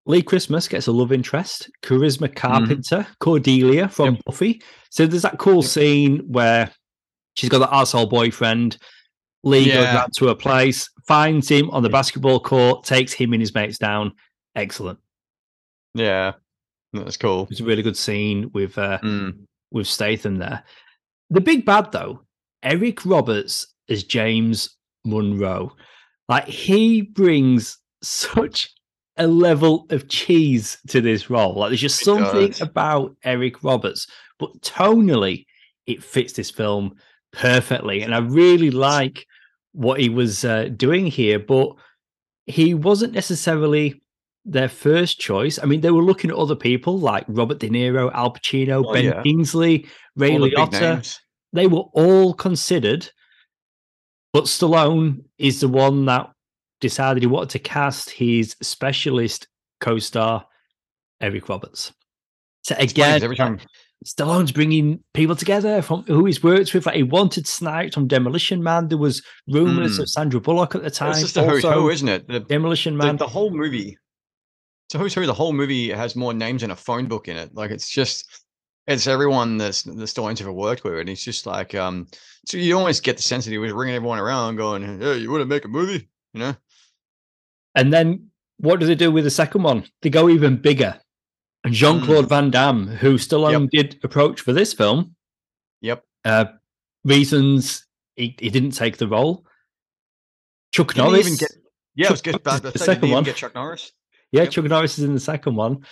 Lee 0.06 0.22
Christmas 0.22 0.68
gets 0.68 0.86
a 0.86 0.92
love 0.92 1.12
interest, 1.12 1.70
Charisma 1.82 2.34
Carpenter, 2.34 3.06
Cordelia 3.20 3.88
from 3.88 4.06
Mm-hmm. 4.06 4.14
Yep. 4.16 4.24
Buffy. 4.24 4.62
So 4.90 5.06
there's 5.06 5.22
that 5.22 5.38
cool 5.38 5.62
Yep. 5.62 5.64
scene 5.64 6.18
where 6.26 6.70
she's 7.34 7.50
got 7.50 7.58
that 7.58 7.74
asshole 7.74 8.06
boyfriend. 8.06 8.78
Lee 9.42 9.70
goes 9.70 9.86
out 9.86 10.12
to 10.14 10.28
her 10.28 10.34
place, 10.34 10.88
finds 11.06 11.48
him 11.48 11.70
on 11.70 11.82
the 11.82 11.88
basketball 11.90 12.40
court, 12.40 12.84
takes 12.84 13.12
him 13.12 13.32
and 13.32 13.42
his 13.42 13.54
mates 13.54 13.78
down. 13.78 14.12
Excellent. 14.56 14.98
Yeah, 15.94 16.32
that's 16.92 17.16
cool. 17.16 17.46
It's 17.50 17.60
a 17.60 17.64
really 17.64 17.82
good 17.82 17.96
scene 17.96 18.50
with 18.52 18.76
uh, 18.78 18.98
Mm. 19.02 19.46
with 19.70 19.86
Statham 19.86 20.38
there. 20.38 20.64
The 21.30 21.40
big 21.40 21.64
bad 21.64 21.92
though, 21.92 22.22
Eric 22.62 23.04
Roberts 23.06 23.66
as 23.88 24.04
James 24.04 24.76
Munroe. 25.04 25.72
Like 26.28 26.46
he 26.46 27.02
brings 27.02 27.78
such 28.02 28.70
a 29.16 29.26
level 29.26 29.86
of 29.90 30.08
cheese 30.08 30.78
to 30.88 31.00
this 31.00 31.30
role. 31.30 31.54
Like 31.54 31.70
there's 31.70 31.80
just 31.80 32.00
He 32.00 32.04
something 32.04 32.48
does. 32.50 32.60
about 32.60 33.14
Eric 33.24 33.62
Roberts, 33.62 34.06
but 34.38 34.58
tonally 34.62 35.44
it 35.86 36.02
fits 36.02 36.32
this 36.32 36.50
film 36.50 36.94
perfectly. 37.32 38.02
And 38.02 38.14
I 38.14 38.18
really 38.18 38.70
like 38.70 39.26
what 39.74 40.00
he 40.00 40.08
was 40.08 40.44
uh, 40.44 40.68
doing 40.76 41.06
here, 41.06 41.38
but 41.38 41.74
he 42.46 42.74
wasn't 42.74 43.12
necessarily 43.12 44.00
their 44.44 44.68
first 44.68 45.18
choice. 45.18 45.58
I 45.62 45.66
mean, 45.66 45.80
they 45.80 45.90
were 45.90 46.02
looking 46.02 46.30
at 46.30 46.36
other 46.36 46.54
people 46.54 46.98
like 46.98 47.24
Robert 47.28 47.58
De 47.58 47.68
Niro, 47.68 48.12
Al 48.14 48.32
Pacino, 48.32 48.84
Oh, 48.86 48.92
Ben 48.92 49.04
yeah. 49.06 49.22
Kingsley, 49.22 49.86
Ray 50.16 50.32
All 50.32 50.40
Liotta. 50.40 50.80
names. 50.80 51.20
They 51.52 51.66
were 51.66 51.84
all 51.92 52.34
considered, 52.34 53.10
but 54.32 54.44
Stallone 54.44 55.24
is 55.38 55.60
the 55.60 55.68
one 55.68 56.04
that 56.06 56.30
decided 56.80 57.22
he 57.22 57.26
wanted 57.26 57.50
to 57.50 57.58
cast 57.58 58.10
his 58.10 58.56
specialist 58.60 59.48
co-star 59.80 60.46
Eric 61.20 61.48
Roberts. 61.48 61.92
So 62.62 62.74
It's 62.78 62.92
funny 62.92 63.06
'cause 63.06 63.16
again, 63.16 63.22
every 63.24 63.36
time 63.36 63.60
Stallone's 64.04 64.52
bringing 64.52 65.00
people 65.14 65.34
together 65.34 65.80
from 65.80 66.02
who 66.02 66.26
he's 66.26 66.42
worked 66.42 66.74
with. 66.74 66.84
Like 66.86 66.96
he 66.96 67.02
wanted 67.02 67.46
Snipes 67.46 67.94
from 67.94 68.06
Demolition 68.06 68.62
Man. 68.62 68.88
There 68.88 68.98
was 68.98 69.22
rumors 69.48 69.98
Mm. 69.98 70.02
of 70.02 70.10
Sandra 70.10 70.40
Bullock 70.40 70.74
at 70.74 70.82
the 70.82 70.90
time. 70.90 71.12
it's 71.12 71.20
just 71.20 71.36
a 71.38 71.48
also 71.48 71.72
who, 71.72 71.88
isn't 71.90 72.08
it? 72.08 72.28
The, 72.28 72.40
Demolition 72.40 72.96
Man. 72.96 73.16
the 73.16 73.26
whole 73.26 73.50
movie. 73.50 73.96
So 74.90 74.98
who's 74.98 75.14
who? 75.14 75.24
The 75.26 75.32
whole 75.32 75.52
movie 75.54 75.90
has 75.90 76.14
more 76.14 76.34
names 76.34 76.60
than 76.60 76.70
a 76.70 76.76
phone 76.76 77.06
book 77.06 77.28
in 77.28 77.36
it. 77.38 77.54
Like 77.54 77.70
it's 77.70 77.88
just, 77.88 78.42
it's 78.86 79.06
everyone 79.06 79.56
that's 79.56 79.82
the 79.84 80.06
Stones 80.06 80.40
ever 80.42 80.52
worked 80.52 80.84
with, 80.84 80.98
and 80.98 81.08
it's 81.08 81.24
just 81.24 81.46
like, 81.46 81.74
um, 81.74 82.06
so 82.46 82.58
you 82.58 82.76
always 82.76 83.00
get 83.00 83.16
the 83.16 83.22
sense 83.22 83.46
that 83.46 83.50
he 83.52 83.56
was 83.58 83.72
ringing 83.72 83.94
everyone 83.94 84.18
around, 84.18 84.56
going, 84.56 85.00
"Hey, 85.00 85.16
you 85.16 85.30
want 85.30 85.40
to 85.40 85.46
make 85.46 85.64
a 85.64 85.68
movie?" 85.68 86.06
You 86.34 86.40
know? 86.40 86.54
And 87.74 87.90
then 87.92 88.28
what 88.58 88.78
do 88.80 88.86
they 88.86 88.94
do 88.94 89.10
with 89.10 89.24
the 89.24 89.30
second 89.30 89.62
one? 89.62 89.84
They 90.02 90.10
go 90.10 90.28
even 90.28 90.56
bigger. 90.56 91.00
And 91.64 91.72
Jean 91.74 92.00
Mm. 92.00 92.04
Claude 92.04 92.28
Van 92.28 92.50
Damme, 92.50 92.86
who 92.88 93.14
Stallone 93.14 93.70
did 93.70 93.98
approach 94.04 94.40
for 94.42 94.52
this 94.52 94.72
film, 94.74 95.16
Yep. 95.80 96.04
uh, 96.24 96.44
reasons 97.04 97.86
he, 98.16 98.36
he 98.38 98.50
didn't 98.50 98.72
take 98.72 98.98
the 98.98 99.08
role. 99.08 99.46
Chuck 100.72 100.88
Didn't 100.94 101.10
Norris, 101.10 101.26
even 101.26 101.38
get? 101.38 101.50
Yeah, 101.94 102.10
was 102.10 102.20
Chuck 102.20 102.24
just 102.32 102.36
about 102.40 102.62
to 102.62 102.70
the 102.72 102.78
second 102.78 103.00
did 103.02 103.06
he 103.06 103.06
even 103.08 103.14
one. 103.14 103.24
get 103.24 103.36
Chuck 103.36 103.54
Norris? 103.54 103.92
yeah, 104.32 104.42
Yep. 104.42 104.50
Chuck 104.52 104.64
Norris 104.66 104.98
is 104.98 105.04
in 105.04 105.14
the 105.14 105.20
second 105.20 105.54
one. 105.56 105.84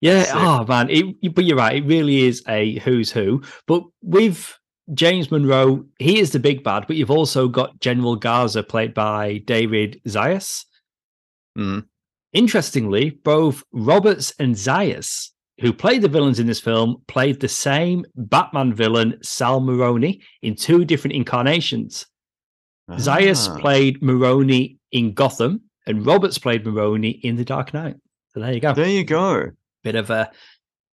Yeah, 0.00 0.22
Sick. 0.24 0.34
oh 0.34 0.64
man, 0.64 0.88
it, 0.88 1.34
but 1.34 1.44
you're 1.44 1.58
right. 1.58 1.76
It 1.76 1.84
really 1.86 2.26
is 2.26 2.42
a 2.48 2.78
who's 2.78 3.10
who. 3.12 3.42
But 3.66 3.82
with 4.02 4.58
James 4.94 5.30
Munroe, 5.30 5.84
he 5.98 6.18
is 6.18 6.32
the 6.32 6.38
big 6.40 6.64
bad. 6.64 6.86
But 6.86 6.96
you've 6.96 7.10
also 7.10 7.48
got 7.48 7.78
General 7.80 8.16
Garza, 8.16 8.62
played 8.62 8.94
by 8.94 9.38
David 9.44 10.00
Zayas. 10.08 10.64
Mm. 11.58 11.84
Interestingly, 12.32 13.10
both 13.10 13.62
Roberts 13.72 14.32
and 14.38 14.54
Zayas, 14.54 15.30
who 15.60 15.72
played 15.72 16.02
the 16.02 16.08
villains 16.08 16.38
in 16.38 16.46
this 16.46 16.60
film, 16.60 17.02
played 17.08 17.40
the 17.40 17.48
same 17.48 18.04
Batman 18.14 18.72
villain, 18.72 19.18
Sal 19.22 19.60
Maroni, 19.60 20.22
in 20.42 20.54
two 20.54 20.84
different 20.84 21.14
incarnations. 21.16 22.06
Zayas 22.92 23.48
Ah, 23.48 23.58
played 23.58 24.02
Maroni 24.02 24.78
in 24.92 25.12
Gotham, 25.12 25.62
and 25.86 26.04
Roberts 26.06 26.38
played 26.38 26.64
Maroni 26.64 27.10
in 27.10 27.36
The 27.36 27.44
Dark 27.44 27.72
Knight. 27.74 27.96
So 28.32 28.40
there 28.40 28.52
you 28.52 28.60
go. 28.60 28.74
There 28.74 28.88
you 28.88 29.04
go. 29.04 29.50
Bit 29.82 29.94
of 29.96 30.10
a 30.10 30.30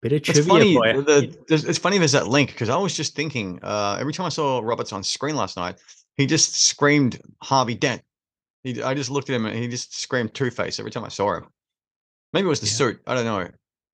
bit 0.02 0.14
of 0.14 0.22
trivia. 0.24 0.42
It's 0.42 0.48
funny. 0.48 0.74
The, 0.76 1.38
there's, 1.48 1.66
it's 1.66 1.78
funny. 1.80 1.98
There's 1.98 2.12
that 2.14 2.28
link 2.28 2.52
because 2.52 2.70
I 2.70 2.78
was 2.78 2.96
just 2.96 3.16
thinking. 3.16 3.60
Uh, 3.62 3.98
every 4.00 4.14
time 4.14 4.26
I 4.26 4.30
saw 4.30 4.60
Roberts 4.64 4.94
on 4.94 5.04
screen 5.04 5.36
last 5.36 5.58
night, 5.58 5.76
he 6.16 6.26
just 6.26 6.56
screamed 6.56 7.20
Harvey 7.42 7.76
Dent. 7.76 8.02
He, 8.68 8.84
I 8.84 8.94
just 8.94 9.10
looked 9.10 9.30
at 9.30 9.36
him 9.36 9.46
and 9.46 9.58
he 9.58 9.68
just 9.68 9.98
screamed 10.00 10.34
Two 10.34 10.52
Face 10.52 10.80
every 10.80 10.92
time 10.92 11.06
I 11.06 11.10
saw 11.10 11.36
him. 11.36 11.48
Maybe 12.34 12.46
it 12.46 12.50
was 12.50 12.60
the 12.60 12.68
Yeah. 12.68 12.72
suit. 12.74 13.02
I 13.08 13.16
don't 13.16 13.26
know. 13.26 13.48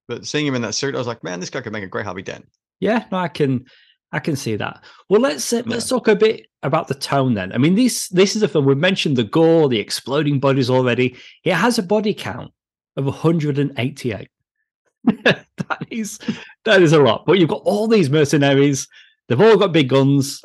But 0.07 0.25
seeing 0.25 0.45
him 0.47 0.55
in 0.55 0.61
that 0.63 0.73
suit, 0.75 0.95
I 0.95 0.97
was 0.97 1.07
like, 1.07 1.23
man, 1.23 1.39
this 1.39 1.49
guy 1.49 1.61
could 1.61 1.73
make 1.73 1.83
a 1.83 1.87
great 1.87 2.05
Harvey 2.05 2.23
Dent. 2.23 2.45
Yeah, 2.79 3.05
no, 3.11 3.17
I 3.19 3.27
can, 3.27 3.65
I 4.11 4.19
can 4.19 4.35
see 4.35 4.55
that. 4.57 4.83
Well, 5.09 5.21
let's 5.21 5.53
uh, 5.53 5.61
let's 5.65 5.87
talk 5.87 6.07
a 6.07 6.15
bit 6.15 6.47
about 6.63 6.87
the 6.87 6.95
tone 6.95 7.33
then. 7.35 7.53
I 7.53 7.57
mean, 7.57 7.75
this 7.75 8.09
this 8.09 8.35
is 8.35 8.43
a 8.43 8.47
film. 8.47 8.65
We've 8.65 8.77
mentioned 8.77 9.15
the 9.15 9.23
gore, 9.23 9.69
the 9.69 9.79
exploding 9.79 10.39
bodies 10.39 10.69
already. 10.69 11.15
It 11.43 11.53
has 11.53 11.77
a 11.79 11.83
body 11.83 12.13
count 12.13 12.51
of 12.97 13.05
188. 13.05 14.27
that 15.23 15.45
is 15.89 16.19
that 16.65 16.81
is 16.81 16.93
a 16.93 16.99
lot. 16.99 17.25
But 17.25 17.39
you've 17.39 17.49
got 17.49 17.61
all 17.63 17.87
these 17.87 18.09
mercenaries. 18.09 18.87
They've 19.29 19.39
all 19.41 19.57
got 19.57 19.71
big 19.71 19.89
guns. 19.89 20.41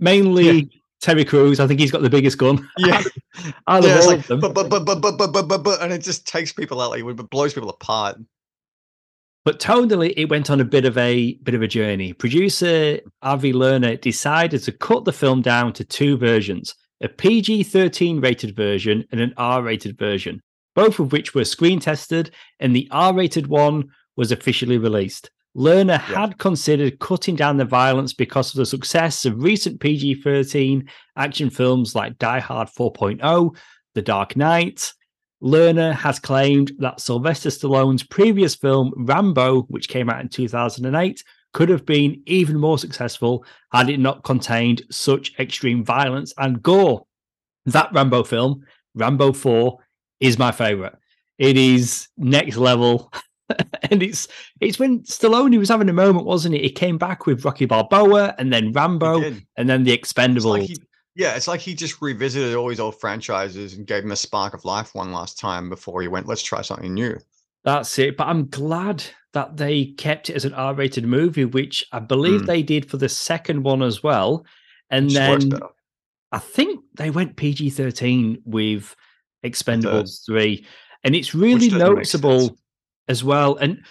Mainly 0.00 0.44
Yeah. 0.46 0.77
Terry 1.00 1.24
Crews. 1.24 1.60
I 1.60 1.66
think 1.66 1.80
he's 1.80 1.90
got 1.90 2.02
the 2.02 2.10
biggest 2.10 2.38
gun. 2.38 2.68
Yeah, 2.78 3.02
I 3.66 3.78
love 3.78 4.06
all 4.06 4.16
them. 4.16 4.40
But 4.40 4.54
but 4.54 4.68
but 4.68 4.84
but 4.84 5.00
but 5.00 5.16
but 5.16 5.48
but 5.48 5.58
but, 5.62 5.82
and 5.82 5.92
it 5.92 6.02
just 6.02 6.26
takes 6.26 6.52
people 6.52 6.80
out. 6.80 6.90
Like 6.90 7.04
it 7.04 7.30
blows 7.30 7.54
people 7.54 7.70
apart. 7.70 8.18
But 9.44 9.60
tonally, 9.60 10.12
it 10.16 10.28
went 10.28 10.50
on 10.50 10.60
a 10.60 10.64
bit 10.64 10.84
of 10.84 10.98
a 10.98 11.34
bit 11.42 11.54
of 11.54 11.62
a 11.62 11.68
journey. 11.68 12.12
Producer 12.12 13.00
Avi 13.22 13.52
Lerner 13.52 14.00
decided 14.00 14.62
to 14.64 14.72
cut 14.72 15.04
the 15.04 15.12
film 15.12 15.42
down 15.42 15.72
to 15.74 15.84
two 15.84 16.16
versions: 16.16 16.74
a 17.00 17.08
PG-13 17.08 18.22
rated 18.22 18.54
version 18.56 19.04
and 19.12 19.20
an 19.20 19.32
R-rated 19.36 19.98
version, 19.98 20.42
both 20.74 20.98
of 20.98 21.12
which 21.12 21.34
were 21.34 21.44
screen 21.44 21.80
tested, 21.80 22.30
and 22.60 22.74
the 22.74 22.88
R-rated 22.90 23.46
one 23.46 23.88
was 24.16 24.32
officially 24.32 24.78
released. 24.78 25.30
Lerner 25.56 25.98
had 25.98 26.38
considered 26.38 26.98
cutting 27.00 27.34
down 27.34 27.56
the 27.56 27.64
violence 27.64 28.12
because 28.12 28.50
of 28.50 28.58
the 28.58 28.66
success 28.66 29.24
of 29.24 29.42
recent 29.42 29.80
PG-13 29.80 30.88
action 31.16 31.50
films 31.50 31.94
like 31.94 32.18
Die 32.18 32.40
Hard 32.40 32.68
4.0, 32.68 33.56
The 33.94 34.02
Dark 34.02 34.36
Knight, 34.36 34.92
Lerner 35.42 35.92
has 35.92 36.18
claimed 36.18 36.72
that 36.78 37.00
Sylvester 37.00 37.50
Stallone's 37.50 38.02
previous 38.02 38.54
film, 38.54 38.92
Rambo, 38.96 39.62
which 39.62 39.88
came 39.88 40.10
out 40.10 40.20
in 40.20 40.28
2008, 40.28 41.22
could 41.52 41.68
have 41.68 41.86
been 41.86 42.22
even 42.26 42.58
more 42.58 42.78
successful 42.78 43.44
had 43.72 43.88
it 43.88 44.00
not 44.00 44.24
contained 44.24 44.82
such 44.90 45.38
extreme 45.38 45.84
violence 45.84 46.34
and 46.38 46.62
gore. 46.62 47.06
That 47.66 47.92
Rambo 47.92 48.24
film, 48.24 48.64
Rambo 48.94 49.32
4, 49.32 49.78
is 50.20 50.38
my 50.38 50.52
favorite. 50.52 50.96
It 51.38 51.56
is 51.56 52.08
next 52.16 52.56
level. 52.56 53.12
and 53.90 54.02
it's 54.02 54.28
it's 54.60 54.78
when 54.78 55.00
Stallone 55.00 55.58
was 55.58 55.68
having 55.68 55.88
a 55.88 55.92
moment, 55.92 56.26
wasn't 56.26 56.54
it? 56.54 56.60
He 56.62 56.70
came 56.70 56.98
back 56.98 57.26
with 57.26 57.44
Rocky 57.44 57.66
Balboa 57.66 58.34
and 58.38 58.52
then 58.52 58.72
Rambo 58.72 59.22
and 59.56 59.68
then 59.68 59.84
the 59.84 59.92
It's 59.92 60.12
Expendables. 60.12 60.44
like 60.44 60.62
he, 60.62 60.76
yeah, 61.14 61.34
it's 61.34 61.48
like 61.48 61.60
he 61.60 61.74
just 61.74 62.00
revisited 62.00 62.54
all 62.54 62.68
his 62.68 62.80
old 62.80 63.00
franchises 63.00 63.74
and 63.74 63.86
gave 63.86 64.04
him 64.04 64.12
a 64.12 64.16
spark 64.16 64.54
of 64.54 64.64
life 64.64 64.94
one 64.94 65.12
last 65.12 65.38
time 65.38 65.68
before 65.68 66.00
he 66.02 66.08
went, 66.08 66.26
let's 66.28 66.42
try 66.42 66.62
something 66.62 66.92
new. 66.94 67.18
That's 67.64 67.98
it. 67.98 68.16
But 68.16 68.28
I'm 68.28 68.46
glad 68.48 69.02
that 69.32 69.56
they 69.56 69.86
kept 69.86 70.30
it 70.30 70.36
as 70.36 70.44
an 70.44 70.54
R-rated 70.54 71.04
movie, 71.04 71.44
which 71.44 71.84
I 71.92 71.98
believe 71.98 72.42
Mm. 72.42 72.46
they 72.46 72.62
did 72.62 72.88
for 72.88 72.96
the 72.98 73.08
second 73.08 73.62
one 73.64 73.82
as 73.82 74.02
well. 74.02 74.46
And 74.90 75.06
works 75.12 75.44
then. 75.44 75.60
I 76.30 76.38
think 76.38 76.80
they 76.96 77.10
went 77.10 77.36
PG-13 77.36 78.42
with 78.44 78.94
Expendables 79.44 80.24
3. 80.24 80.64
And 81.04 81.14
it's 81.16 81.34
really 81.34 81.68
noticeable. 81.70 82.56
As 83.08 83.24
well. 83.24 83.56
And 83.56 83.82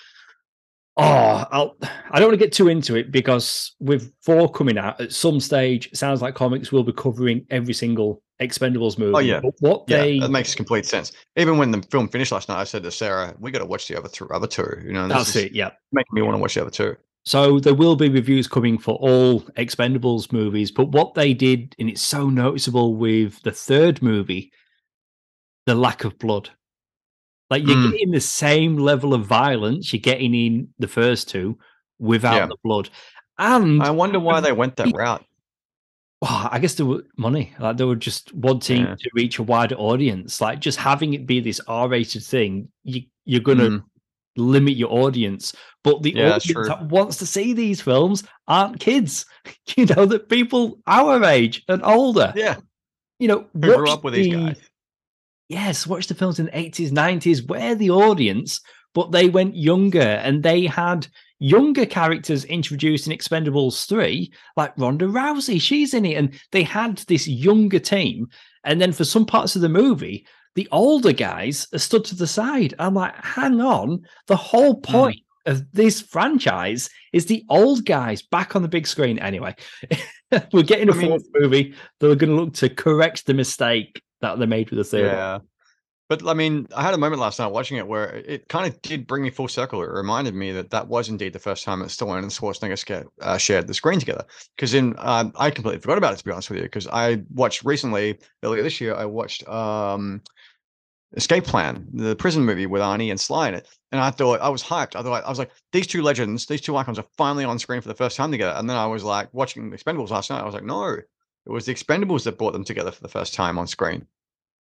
oh, 0.98 1.46
I'll, 1.52 1.78
I 2.12 2.20
don't 2.20 2.30
want 2.30 2.40
to 2.40 2.46
get 2.46 2.54
too 2.54 2.68
into 2.68 2.96
it 2.96 3.12
because 3.12 3.76
with 3.80 4.14
four 4.22 4.50
coming 4.50 4.78
out 4.78 5.00
at 5.02 5.14
some 5.14 5.40
stage, 5.40 5.88
it 5.88 5.98
sounds 5.98 6.22
like 6.22 6.36
comics 6.36 6.72
will 6.72 6.84
be 6.84 6.94
covering 6.94 7.46
every 7.50 7.74
single 7.74 8.22
Expendables 8.42 9.00
movie. 9.00 9.16
Oh, 9.16 9.20
yeah. 9.20 9.40
But 9.40 9.54
what 9.60 9.86
Yeah, 9.88 10.02
they 10.02 10.20
that 10.20 10.30
makes 10.30 10.54
complete 10.54 10.86
sense. 10.86 11.12
Even 11.36 11.58
when 11.58 11.72
the 11.72 11.82
film 11.84 12.08
finished 12.08 12.32
last 12.32 12.50
night, 12.50 12.60
I 12.60 12.66
said 12.66 12.84
to 12.84 12.92
Sarah, 12.92 13.36
"We 13.40 13.52
got 13.52 13.60
to 13.60 13.66
watch 13.66 13.88
the 13.88 13.98
other 13.98 14.10
two, 14.10 14.30
other 14.30 14.48
two. 14.48 14.80
You 14.84 14.94
know, 14.94 15.08
that's 15.08 15.36
it. 15.36 15.54
Yeah. 15.54 15.72
making 15.92 16.14
me 16.14 16.22
want 16.22 16.36
to 16.36 16.40
watch 16.40 16.54
the 16.54 16.62
other 16.62 16.72
two. 16.72 16.96
So 17.26 17.60
there 17.60 17.74
will 17.74 17.98
be 17.98 18.08
reviews 18.08 18.48
coming 18.48 18.78
for 18.78 18.96
all 18.96 19.42
Expendables 19.58 20.32
movies, 20.32 20.72
but 20.72 20.90
what 20.90 21.14
they 21.14 21.34
did, 21.34 21.76
and 21.78 21.90
it's 21.90 22.02
so 22.02 22.30
noticeable 22.30 22.96
with 22.96 23.42
the 23.42 23.52
third 23.52 24.02
movie, 24.02 24.52
the 25.66 25.76
lack 25.76 26.06
of 26.06 26.18
blood. 26.20 26.50
Like 27.50 27.66
you're 27.66 27.78
Mm. 27.78 27.92
getting 27.92 28.12
the 28.12 28.20
same 28.22 28.78
level 28.78 29.14
of 29.14 29.26
violence 29.26 29.94
you're 29.94 30.02
getting 30.02 30.34
in 30.36 30.68
the 30.80 30.88
first 30.88 31.30
two 31.30 31.58
without 32.00 32.36
Yeah. 32.36 32.46
the 32.48 32.58
blood. 32.64 32.90
And 33.38 33.82
I 33.84 33.92
wonder 33.92 34.20
why 34.20 34.40
they 34.42 34.52
went 34.52 34.76
that 34.78 34.92
route. 34.96 35.24
oh, 36.24 36.48
I 36.52 36.58
guess 36.58 36.74
there 36.74 36.86
were 36.88 37.04
money. 37.16 37.54
Like 37.60 37.78
they 37.78 37.84
were 37.86 37.96
just 37.96 38.34
wanting 38.34 38.82
Yeah. 38.82 38.96
to 38.98 39.10
reach 39.14 39.38
a 39.38 39.44
wider 39.44 39.76
audience. 39.76 40.42
Like 40.42 40.60
just 40.60 40.80
having 40.80 41.14
it 41.14 41.28
be 41.28 41.40
this 41.40 41.62
R-rated 41.68 42.24
thing, 42.24 42.70
you, 42.84 43.04
you're 43.26 43.40
gonna 43.42 43.70
Mm. 43.70 43.84
limit 44.36 44.76
your 44.78 44.92
audience. 44.92 45.54
But 45.84 46.02
the 46.02 46.14
Yeah, 46.16 46.34
audience 46.36 46.68
that 46.68 46.88
wants 46.90 47.18
to 47.18 47.28
see 47.28 47.54
these 47.54 47.82
films 47.82 48.24
aren't 48.48 48.80
kids. 48.80 49.26
You 49.78 49.86
know, 49.86 50.06
that 50.08 50.28
people 50.28 50.80
our 50.88 51.24
age 51.24 51.64
and 51.68 51.84
older. 51.84 52.34
Yeah, 52.36 52.58
You 53.20 53.28
know, 53.28 53.46
who 53.54 53.60
grew 53.60 53.90
up 53.90 54.04
with 54.04 54.16
these 54.16 54.26
the- 54.34 54.36
guys? 54.48 54.60
Yes, 55.50 55.88
watch 55.88 56.08
the 56.08 56.16
films 56.16 56.40
in 56.40 56.46
the 56.48 56.52
80s, 56.52 56.92
90s. 56.92 57.48
We're 57.48 57.76
the 57.76 57.92
audience, 57.92 58.60
but 58.94 59.12
they 59.12 59.30
went 59.30 59.56
younger 59.56 60.00
and 60.02 60.44
they 60.44 60.66
had 60.66 61.08
younger 61.40 61.86
characters 61.86 62.44
introduced 62.46 63.08
in 63.08 63.18
Expendables 63.18 63.88
3, 63.88 64.32
like 64.58 64.78
Ronda 64.78 65.06
Rousey. 65.06 65.62
She's 65.62 65.94
in 65.94 66.06
it. 66.06 66.16
And 66.16 66.38
they 66.52 66.64
had 66.64 66.98
this 67.08 67.28
younger 67.28 67.80
team. 67.80 68.28
And 68.66 68.82
then 68.82 68.92
for 68.92 69.06
some 69.06 69.26
parts 69.26 69.56
of 69.56 69.62
the 69.62 69.70
movie, 69.70 70.26
the 70.56 70.68
older 70.72 71.14
guys 71.14 71.68
are 71.74 71.80
stood 71.80 72.04
to 72.06 72.16
the 72.16 72.28
side. 72.28 72.74
I'm 72.80 72.96
like, 72.96 73.16
hang 73.24 73.62
on. 73.62 74.02
The 74.26 74.36
whole 74.36 74.74
Hmm. 74.76 74.82
point 74.82 75.20
of 75.46 75.64
this 75.72 76.02
franchise 76.02 76.90
is 77.14 77.28
the 77.28 77.46
old 77.50 77.86
guys 77.86 78.22
back 78.22 78.54
on 78.56 78.64
the 78.64 78.68
big 78.68 78.86
screen. 78.86 79.18
Anyway, 79.20 79.56
we're 80.52 80.64
getting 80.64 80.90
a 80.90 80.94
I 80.94 80.98
mean- 80.98 81.08
fourth 81.10 81.24
movie. 81.36 81.74
They're 82.02 82.16
going 82.16 82.32
to 82.32 82.36
look 82.36 82.54
to 82.56 82.68
correct 82.70 83.26
the 83.28 83.34
mistake 83.34 84.02
that 84.22 84.40
they 84.40 84.46
made 84.46 84.70
with 84.72 84.90
the 84.90 84.98
one. 84.98 85.06
Yeah. 85.06 85.40
But 86.10 86.26
I 86.26 86.34
mean, 86.34 86.68
I 86.74 86.84
had 86.84 86.94
a 86.94 86.98
moment 86.98 87.22
last 87.22 87.38
night 87.38 87.48
watching 87.48 87.78
it 87.78 87.86
where 87.86 88.16
it 88.16 88.48
kind 88.48 88.66
of 88.66 88.82
did 88.82 89.08
bring 89.08 89.24
me 89.24 89.30
full 89.30 89.50
circle. 89.50 89.84
It 89.84 89.90
reminded 89.90 90.36
me 90.36 90.54
that 90.54 90.70
that 90.70 90.88
was 90.88 91.10
indeed 91.10 91.34
the 91.34 91.40
first 91.40 91.66
time 91.66 91.80
that 91.80 91.90
Stallone 91.90 92.20
and 92.20 92.32
Schwarzenegger 92.32 93.06
uh, 93.22 93.38
shared 93.38 93.68
the 93.68 93.74
screen 93.74 94.00
together. 94.00 94.24
Because 94.56 94.74
in 94.74 94.96
um, 95.00 95.34
I 95.36 95.52
completely 95.52 95.82
forgot 95.82 95.98
about 95.98 96.14
it 96.14 96.18
to 96.18 96.24
be 96.24 96.32
honest 96.32 96.50
with 96.50 96.60
you. 96.60 96.64
Because 96.64 96.88
I 96.88 97.24
watched 97.34 97.66
recently 97.66 98.20
earlier 98.42 98.64
this 98.64 98.80
year, 98.80 98.96
I 98.96 99.04
watched 99.04 99.46
um, 99.50 100.22
Escape 101.18 101.44
Plan, 101.44 101.86
the 101.92 102.16
prison 102.16 102.46
movie 102.46 102.68
with 102.68 102.82
Arnie 102.82 103.12
and 103.12 103.20
Sly 103.20 103.50
in 103.50 103.56
it, 103.56 103.68
and 103.92 104.00
I 104.00 104.10
thought 104.10 104.40
I 104.40 104.50
was 104.50 104.64
hyped. 104.64 104.96
I 104.96 105.04
thought 105.04 105.26
I 105.26 105.30
was 105.30 105.40
like, 105.40 105.52
these 105.74 105.88
two 105.88 106.02
legends, 106.02 106.46
these 106.46 106.62
two 106.62 106.78
icons 106.78 107.00
are 107.00 107.06
finally 107.18 107.44
on 107.44 107.60
screen 107.60 107.82
for 107.82 107.88
the 107.90 107.96
first 107.96 108.16
time 108.16 108.32
together. 108.32 108.58
And 108.58 108.70
then 108.70 108.78
I 108.78 108.86
was 108.86 109.04
like 109.04 109.34
watching 109.34 109.72
Expendables 109.72 110.10
last 110.10 110.30
night. 110.30 110.42
I 110.42 110.46
was 110.46 110.54
like, 110.54 110.64
no, 110.64 110.98
it 111.48 111.52
was 111.52 111.66
the 111.66 111.74
Expendables 111.74 112.24
that 112.26 112.38
brought 112.38 112.52
them 112.52 112.66
together 112.66 112.92
for 112.92 113.02
the 113.02 113.08
first 113.08 113.34
time 113.34 113.58
on 113.58 113.68
screen. 113.68 114.06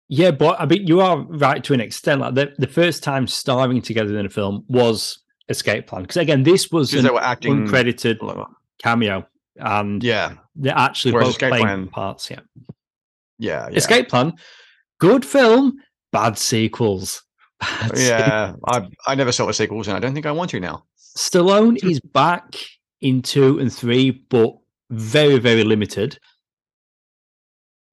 Yeah, 0.08 0.32
but 0.32 0.60
I 0.60 0.66
mean, 0.66 0.86
you 0.86 1.00
are 1.00 1.18
right 1.18 1.62
to 1.62 1.74
an 1.74 1.80
extent. 1.80 2.20
Like 2.20 2.34
the, 2.34 2.52
the 2.58 2.66
first 2.66 3.04
time 3.04 3.26
starring 3.28 3.80
together 3.80 4.18
in 4.18 4.26
a 4.26 4.28
film 4.28 4.64
was 4.68 5.20
Escape 5.48 5.86
Plan. 5.86 6.02
Because 6.02 6.16
again, 6.16 6.42
this 6.42 6.70
was 6.72 6.92
an 6.92 7.08
acting. 7.20 7.66
uncredited 7.66 8.18
cameo, 8.82 9.26
and 9.56 10.02
Yeah, 10.02 10.34
they're 10.56 10.76
actually 10.76 11.12
Whereas 11.12 11.28
both 11.28 11.34
Escape 11.36 11.50
playing 11.50 11.64
Plan- 11.66 11.88
parts. 11.88 12.30
Yeah. 12.30 12.40
yeah, 13.38 13.68
yeah. 13.70 13.76
Escape 13.76 14.08
Plan, 14.08 14.32
good 14.98 15.24
film, 15.24 15.74
bad 16.10 16.36
sequels. 16.36 17.22
Bad 17.60 17.96
sequels. 17.96 18.00
Yeah, 18.08 18.54
I 18.66 18.88
I 19.06 19.14
never 19.14 19.30
saw 19.30 19.46
the 19.46 19.54
sequels, 19.54 19.86
and 19.86 19.96
I 19.96 20.00
don't 20.00 20.14
think 20.14 20.26
I 20.26 20.32
want 20.32 20.50
to 20.50 20.58
now. 20.58 20.84
Stallone 21.16 21.82
is 21.88 22.00
back 22.00 22.56
in 23.00 23.22
two 23.22 23.60
and 23.60 23.72
three, 23.72 24.10
but 24.10 24.56
very, 24.90 25.38
very 25.38 25.62
limited. 25.62 26.18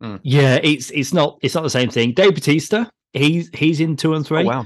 Mm. 0.02 0.20
Yeah, 0.24 0.60
it's 0.64 0.92
it's 0.92 1.14
not 1.14 1.40
it's 1.42 1.56
not 1.56 1.64
the 1.64 1.70
same 1.70 1.90
thing. 1.90 2.14
Dave 2.14 2.36
Batista, 2.36 2.86
he's 3.14 3.50
he's 3.54 3.80
in 3.80 3.96
two 3.96 4.14
and 4.14 4.26
three. 4.26 4.44
Oh 4.44 4.48
wow. 4.48 4.66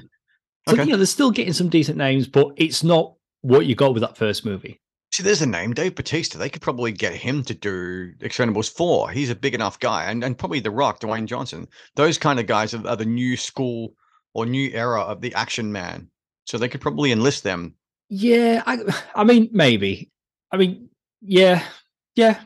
So 0.68 0.76
Okay. 0.76 0.84
you 0.86 0.92
know, 0.92 0.98
they're 0.98 1.06
still 1.06 1.32
getting 1.32 1.54
some 1.54 1.70
decent 1.70 1.98
names, 1.98 2.28
but 2.28 2.48
it's 2.56 2.84
not 2.84 3.16
what 3.42 3.66
you 3.66 3.76
got 3.76 3.94
with 3.94 4.02
that 4.02 4.16
first 4.18 4.46
movie. 4.46 4.80
See, 5.12 5.22
there's 5.22 5.42
a 5.42 5.46
name, 5.48 5.74
Dave 5.74 5.94
Batista. 5.96 6.40
They 6.40 6.50
could 6.50 6.62
probably 6.62 6.92
get 6.92 7.14
him 7.14 7.44
to 7.44 7.54
do 7.54 8.14
Expendables 8.22 8.72
four. 8.72 9.12
He's 9.12 9.30
a 9.30 9.36
big 9.36 9.54
enough 9.54 9.80
guy, 9.80 10.06
and 10.10 10.24
and 10.24 10.38
probably 10.38 10.60
The 10.60 10.72
Rock, 10.72 11.00
Dwayne 11.02 11.26
Johnson. 11.26 11.68
Those 11.96 12.18
kind 12.18 12.40
of 12.40 12.48
guys 12.48 12.74
are, 12.74 12.88
are 12.88 12.96
the 12.96 13.06
new 13.06 13.36
school 13.38 13.94
or 14.34 14.46
new 14.46 14.70
era 14.72 15.02
of 15.02 15.22
the 15.22 15.34
action 15.36 15.72
man. 15.72 16.10
So 16.46 16.58
they 16.58 16.68
could 16.70 16.82
probably 16.82 17.12
enlist 17.12 17.44
them. 17.44 17.76
Yeah, 18.10 18.64
I 18.66 18.80
I 19.16 19.24
mean 19.24 19.50
maybe. 19.52 20.10
I 20.52 20.58
mean, 20.58 20.90
yeah, 21.22 21.64
yeah. 22.16 22.40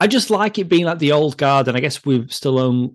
I 0.00 0.06
just 0.06 0.30
like 0.30 0.58
it 0.58 0.68
being 0.68 0.84
like 0.84 0.98
the 0.98 1.12
old 1.12 1.36
guard, 1.36 1.68
and 1.68 1.76
I 1.76 1.80
guess 1.80 1.98
Stallone 1.98 2.30
still 2.30 2.58
agree 2.58 2.94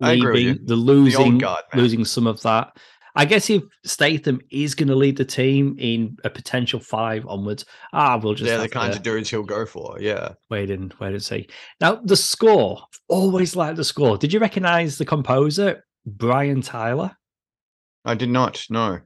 with 0.00 0.34
leaving, 0.34 0.54
you. 0.60 0.66
the 0.66 0.76
losing 0.76 1.38
guard, 1.38 1.64
losing 1.74 2.04
some 2.04 2.26
of 2.26 2.40
that. 2.42 2.76
I 3.18 3.24
guess 3.24 3.48
if 3.48 3.62
Statham 3.84 4.40
is 4.50 4.74
going 4.74 4.88
to 4.88 4.94
lead 4.94 5.16
the 5.16 5.24
team 5.24 5.74
in 5.78 6.18
a 6.24 6.28
potential 6.28 6.78
five 6.78 7.26
onwards, 7.26 7.64
ah, 7.94 8.20
we'll 8.22 8.34
just 8.34 8.46
They're 8.46 8.58
the 8.58 8.68
kinds 8.68 8.94
of 8.94 9.02
dudes 9.02 9.30
he'll 9.30 9.42
go 9.42 9.64
for. 9.64 9.96
Yeah. 9.98 10.32
wait 10.50 10.70
and 10.70 10.92
wait 11.00 11.12
and 11.14 11.22
see. 11.22 11.48
Now 11.80 11.94
the 12.04 12.16
score, 12.16 12.82
always 13.08 13.56
like 13.56 13.74
the 13.76 13.84
score. 13.84 14.18
Did 14.18 14.34
you 14.34 14.38
recognize 14.38 14.98
the 14.98 15.06
composer 15.06 15.82
Brian 16.04 16.60
Tyler? 16.60 17.16
I 18.04 18.14
did 18.14 18.28
not 18.28 18.62
No. 18.68 19.00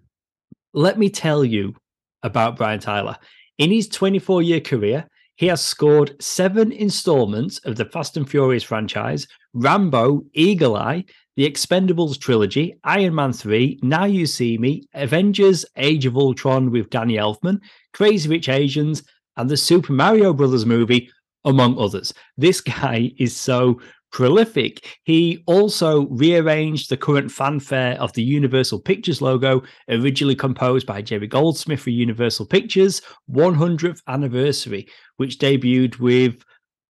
let 0.75 0.99
me 0.99 1.09
tell 1.09 1.45
you 1.45 1.77
about 2.25 2.57
Brian 2.57 2.81
Tyler. 2.81 3.17
In 3.59 3.71
his 3.71 3.89
24 3.89 4.43
year 4.43 4.61
career, 4.61 5.07
he 5.41 5.47
has 5.47 5.65
scored 5.65 6.15
seven 6.23 6.71
installments 6.71 7.61
of 7.61 7.75
the 7.75 7.87
Fast 7.87 8.19
and 8.19 8.29
Furious 8.29 8.63
franchise, 8.63 9.27
Rambo, 9.55 10.23
Eagle 10.35 10.77
Eye, 10.77 11.03
the 11.35 11.51
Expendables 11.51 12.21
trilogy, 12.21 12.79
Iron 12.85 13.15
Man 13.15 13.33
3, 13.33 13.81
Now 13.83 14.05
You 14.05 14.27
See 14.27 14.59
Me, 14.59 14.87
Avengers, 14.93 15.65
Age 15.79 16.05
of 16.05 16.19
Ultron 16.19 16.71
with 16.71 16.91
Danny 16.91 17.15
Elfman, 17.15 17.59
Crazy 17.95 18.29
Rich 18.29 18.51
Asians, 18.51 19.03
and 19.39 19.49
the 19.49 19.57
Super 19.57 19.95
Mario 19.95 20.35
Brothers 20.35 20.67
movie, 20.67 21.11
among 21.47 21.79
others. 21.79 22.13
This 22.37 22.61
guy 22.61 23.11
is 23.17 23.35
so 23.35 23.81
prolific. 24.13 24.99
He 25.05 25.43
also 25.47 26.07
rearranged 26.09 26.91
the 26.91 26.97
current 26.97 27.31
fanfare 27.31 28.01
of 28.01 28.13
the 28.13 28.23
Universal 28.23 28.81
Pictures 28.81 29.23
logo, 29.23 29.63
originally 29.89 30.35
composed 30.35 30.87
by 30.87 31.03
Jerry 31.03 31.27
Goldsmith 31.27 31.81
for 31.81 31.91
Universal 31.91 32.47
Pictures' 32.47 33.03
100th 33.31 34.01
anniversary, 34.09 34.89
which 35.17 35.39
debuted 35.39 35.99
with 35.99 36.43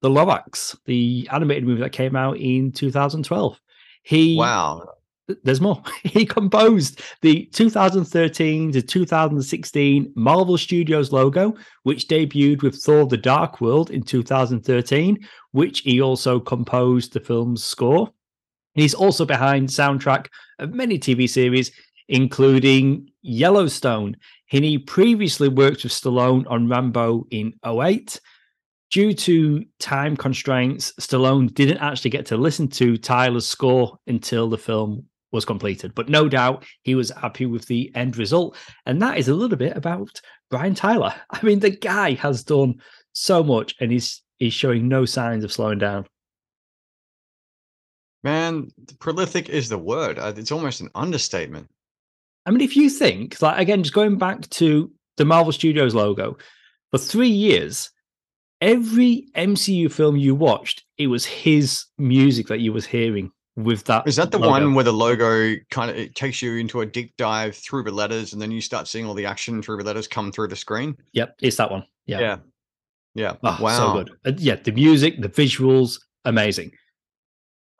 The 0.03 0.11
Lorax, 0.11 0.77
the 0.87 1.29
animated 1.33 1.65
movie 1.65 1.81
that 1.83 1.93
came 1.93 2.17
out 2.17 2.39
in 2.39 2.73
2012. 2.73 3.61
He 4.03 4.37
Wow. 4.37 4.89
There's 5.45 5.61
more. 5.61 5.83
He 6.03 6.25
composed 6.27 7.01
the 7.23 7.47
2013 7.47 8.73
to 8.73 8.83
2016 8.83 10.13
Marvel 10.17 10.59
Studios 10.59 11.13
logo, 11.13 11.55
which 11.83 12.09
debuted 12.09 12.63
with 12.63 12.83
Thor 12.83 13.07
the 13.07 13.17
Dark 13.17 13.61
World 13.61 13.91
in 13.91 14.03
2013, 14.03 15.19
which 15.53 15.81
he 15.81 16.01
also 16.01 16.41
composed 16.41 17.13
the 17.13 17.21
film's 17.21 17.65
score. 17.65 18.13
He's 18.75 18.95
also 18.95 19.25
behind 19.25 19.69
soundtrack 19.69 20.27
of 20.59 20.73
many 20.73 20.99
TV 20.99 21.29
series, 21.29 21.73
including 22.09 23.11
Yellowstone. 23.23 24.17
He 24.47 24.79
previously 24.79 25.49
worked 25.49 25.85
with 25.85 25.93
Stallone 25.93 26.45
on 26.49 26.69
Rambo 26.69 27.27
in 27.31 27.55
08. 27.65 28.21
Due 28.91 29.13
to 29.13 29.65
time 29.79 30.17
constraints, 30.17 30.93
Stallone 31.01 31.53
didn't 31.55 31.79
actually 31.79 32.11
get 32.11 32.27
to 32.27 32.37
listen 32.37 32.67
to 32.69 32.97
Tyler's 32.97 33.47
score 33.47 33.97
until 34.09 34.49
the 34.49 34.59
film 34.59 35.07
was 35.33 35.45
completed. 35.45 35.95
But 35.95 36.09
no 36.09 36.29
doubt 36.29 36.65
he 36.83 36.95
was 36.95 37.11
happy 37.11 37.47
with 37.47 37.67
the 37.67 37.91
end 37.95 38.17
result. 38.17 38.57
And 38.87 39.01
that 39.03 39.19
is 39.19 39.29
a 39.29 39.35
little 39.35 39.57
bit 39.57 39.77
about 39.77 40.21
Brian 40.51 40.75
Tyler. 40.75 41.15
I 41.31 41.43
mean, 41.43 41.61
the 41.61 41.71
guy 41.71 42.13
has 42.15 42.43
done 42.43 42.81
so 43.13 43.43
much 43.43 43.75
and 43.81 43.91
he's 43.91 44.23
he's 44.39 44.55
showing 44.55 44.89
no 44.89 45.05
signs 45.05 45.45
of 45.45 45.53
slowing 45.53 45.79
down. 45.79 46.07
Man, 48.23 48.69
prolific 48.99 49.49
is 49.49 49.69
the 49.69 49.79
word. 49.79 50.19
Uh, 50.19 50.33
It's 50.37 50.53
almost 50.53 50.81
an 50.81 50.91
understatement. 50.95 51.69
I 52.47 52.51
mean, 52.51 52.61
if 52.61 52.77
you 52.77 52.91
think, 52.91 53.41
like 53.41 53.59
again, 53.59 53.83
just 53.83 53.95
going 53.95 54.19
back 54.19 54.49
to 54.51 54.91
the 55.17 55.25
Marvel 55.25 55.53
Studios 55.53 55.95
logo, 55.95 56.37
for 56.91 56.99
three 56.99 57.29
years, 57.29 57.91
every 58.61 59.29
MCU 59.35 59.91
film 59.91 60.17
you 60.17 60.35
watched, 60.35 60.85
it 60.99 61.07
was 61.07 61.25
his 61.25 61.85
music 61.99 62.49
that 62.49 62.61
you 62.61 62.73
was 62.73 62.87
hearing 62.87 63.31
with 63.57 63.85
that. 63.85 64.07
Is 64.07 64.17
that 64.17 64.31
the 64.31 64.39
logo. 64.39 64.51
one 64.51 64.75
where 64.75 64.85
the 64.85 64.93
logo 64.93 65.55
kind 65.71 65.91
of 65.91 65.97
it 65.97 66.15
takes 66.15 66.41
you 66.43 66.57
into 66.57 66.81
a 66.81 66.87
deep 66.87 67.17
dive 67.17 67.57
through 67.57 67.85
the 67.85 67.91
letters, 67.91 68.33
and 68.33 68.41
then 68.41 68.51
you 68.51 68.61
start 68.61 68.89
seeing 68.89 69.07
all 69.07 69.15
the 69.15 69.27
action 69.27 69.63
through 69.63 69.79
the 69.79 69.85
letters 69.85 70.09
come 70.09 70.33
through 70.33 70.49
the 70.49 70.57
screen? 70.57 70.97
Yep, 71.13 71.37
it's 71.41 71.57
that 71.57 71.71
one. 71.71 71.85
Yeah. 72.07 72.21
Yeah, 72.21 72.37
yeah. 73.15 73.35
Oh, 73.43 73.59
wow. 73.61 73.77
So 73.77 74.05
good. 74.05 74.41
Yeah, 74.41 74.57
the 74.57 74.73
music, 74.73 75.21
the 75.21 75.29
visuals, 75.29 76.01
amazing. 76.25 76.73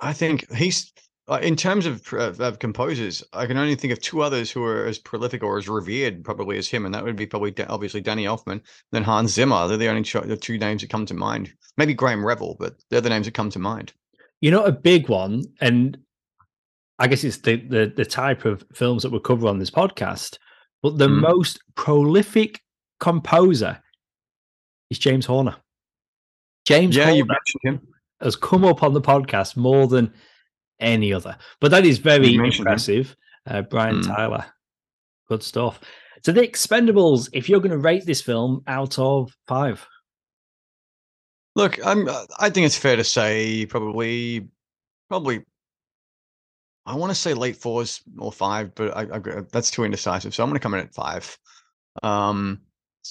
I 0.01 0.13
think 0.13 0.51
he's 0.55 0.93
uh, 1.29 1.39
in 1.43 1.55
terms 1.55 1.87
of, 1.87 2.13
of, 2.15 2.41
of 2.41 2.59
composers. 2.59 3.23
I 3.33 3.47
can 3.47 3.57
only 3.57 3.77
think 3.77 3.93
of 3.93 4.01
two 4.01 4.23
others 4.23 4.51
who 4.51 4.65
are 4.65 4.85
as 4.85 4.99
prolific 4.99 5.45
or 5.45 5.59
as 5.59 5.69
revered, 5.69 6.25
probably 6.25 6.59
as 6.59 6.69
him, 6.69 6.85
and 6.85 6.95
that 6.95 7.05
would 7.05 7.17
be 7.17 7.27
probably 7.27 7.55
obviously 7.69 8.01
Danny 8.01 8.25
Elfman, 8.25 8.61
then 8.91 9.05
Hans 9.05 9.33
Zimmer. 9.33 9.69
They're 9.69 9.77
the 9.77 9.89
only 9.89 10.03
the 10.03 10.37
two 10.37 10.59
names 10.59 10.83
that 10.83 10.91
come 10.91 11.07
to 11.07 11.15
mind. 11.15 11.53
Maybe 11.77 11.95
Graeme 11.95 12.27
Revell, 12.27 12.57
but 12.59 12.75
they're 12.91 13.01
the 13.01 13.09
names 13.09 13.27
that 13.27 13.35
come 13.35 13.51
to 13.51 13.59
mind. 13.61 13.93
You 14.41 14.51
know, 14.51 14.65
a 14.65 14.73
big 14.73 15.09
one, 15.09 15.45
and 15.61 15.99
I 16.99 17.09
guess 17.09 17.25
it's 17.25 17.39
the 17.39 17.57
the, 17.57 17.93
the 17.95 18.05
type 18.05 18.45
of 18.45 18.65
films 18.73 19.03
that 19.03 19.13
we 19.13 19.21
cover 19.21 19.49
on 19.49 19.59
this 19.59 19.71
podcast. 19.71 20.39
But 20.83 20.99
the 20.99 21.09
mm. 21.09 21.21
most 21.21 21.61
prolific 21.75 22.61
composer 23.01 23.83
is 24.91 24.99
James 24.99 25.27
Horner. 25.27 25.57
James 26.65 26.97
yeah, 26.97 27.05
Horner 27.05 27.17
you 27.17 27.25
mentioned 27.25 27.81
him. 27.83 27.89
has 28.21 28.37
come 28.37 28.65
up 28.65 28.83
on 28.83 28.95
the 28.95 29.01
podcast 29.01 29.57
more 29.57 29.87
than 29.87 30.13
any 30.79 31.13
other. 31.13 31.37
But 31.61 31.71
that 31.73 31.85
is 31.85 31.99
very 31.99 32.35
impressive. 32.35 33.17
Uh, 33.47 33.63
Brian 33.63 33.97
mm. 33.97 34.07
Tyler, 34.07 34.45
good 35.29 35.43
stuff. 35.43 35.81
So 36.23 36.33
the 36.33 36.43
Expendables, 36.43 37.29
if 37.33 37.49
you're 37.49 37.61
going 37.61 37.71
to 37.71 37.79
rate 37.79 38.05
this 38.05 38.21
film 38.21 38.63
out 38.67 38.99
of 38.99 39.33
five, 39.47 39.87
look, 41.57 41.85
I'm. 41.85 42.09
I 42.39 42.51
think 42.51 42.67
it's 42.67 42.79
fair 42.79 42.97
to 42.97 43.05
say 43.05 43.67
probably, 43.67 44.49
probably. 45.09 45.45
I 46.87 46.95
want 46.97 47.11
to 47.11 47.15
say 47.15 47.35
late 47.35 47.57
fours 47.57 48.03
or 48.19 48.33
five, 48.33 48.75
but 48.75 48.97
I, 48.97 49.03
I, 49.17 49.19
that's 49.53 49.71
too 49.71 49.85
indecisive. 49.85 50.35
So 50.35 50.43
I'm 50.43 50.49
going 50.49 50.59
to 50.59 50.63
come 50.63 50.75
in 50.75 50.81
at 50.81 50.95
five, 50.95 51.39
um, 52.03 52.61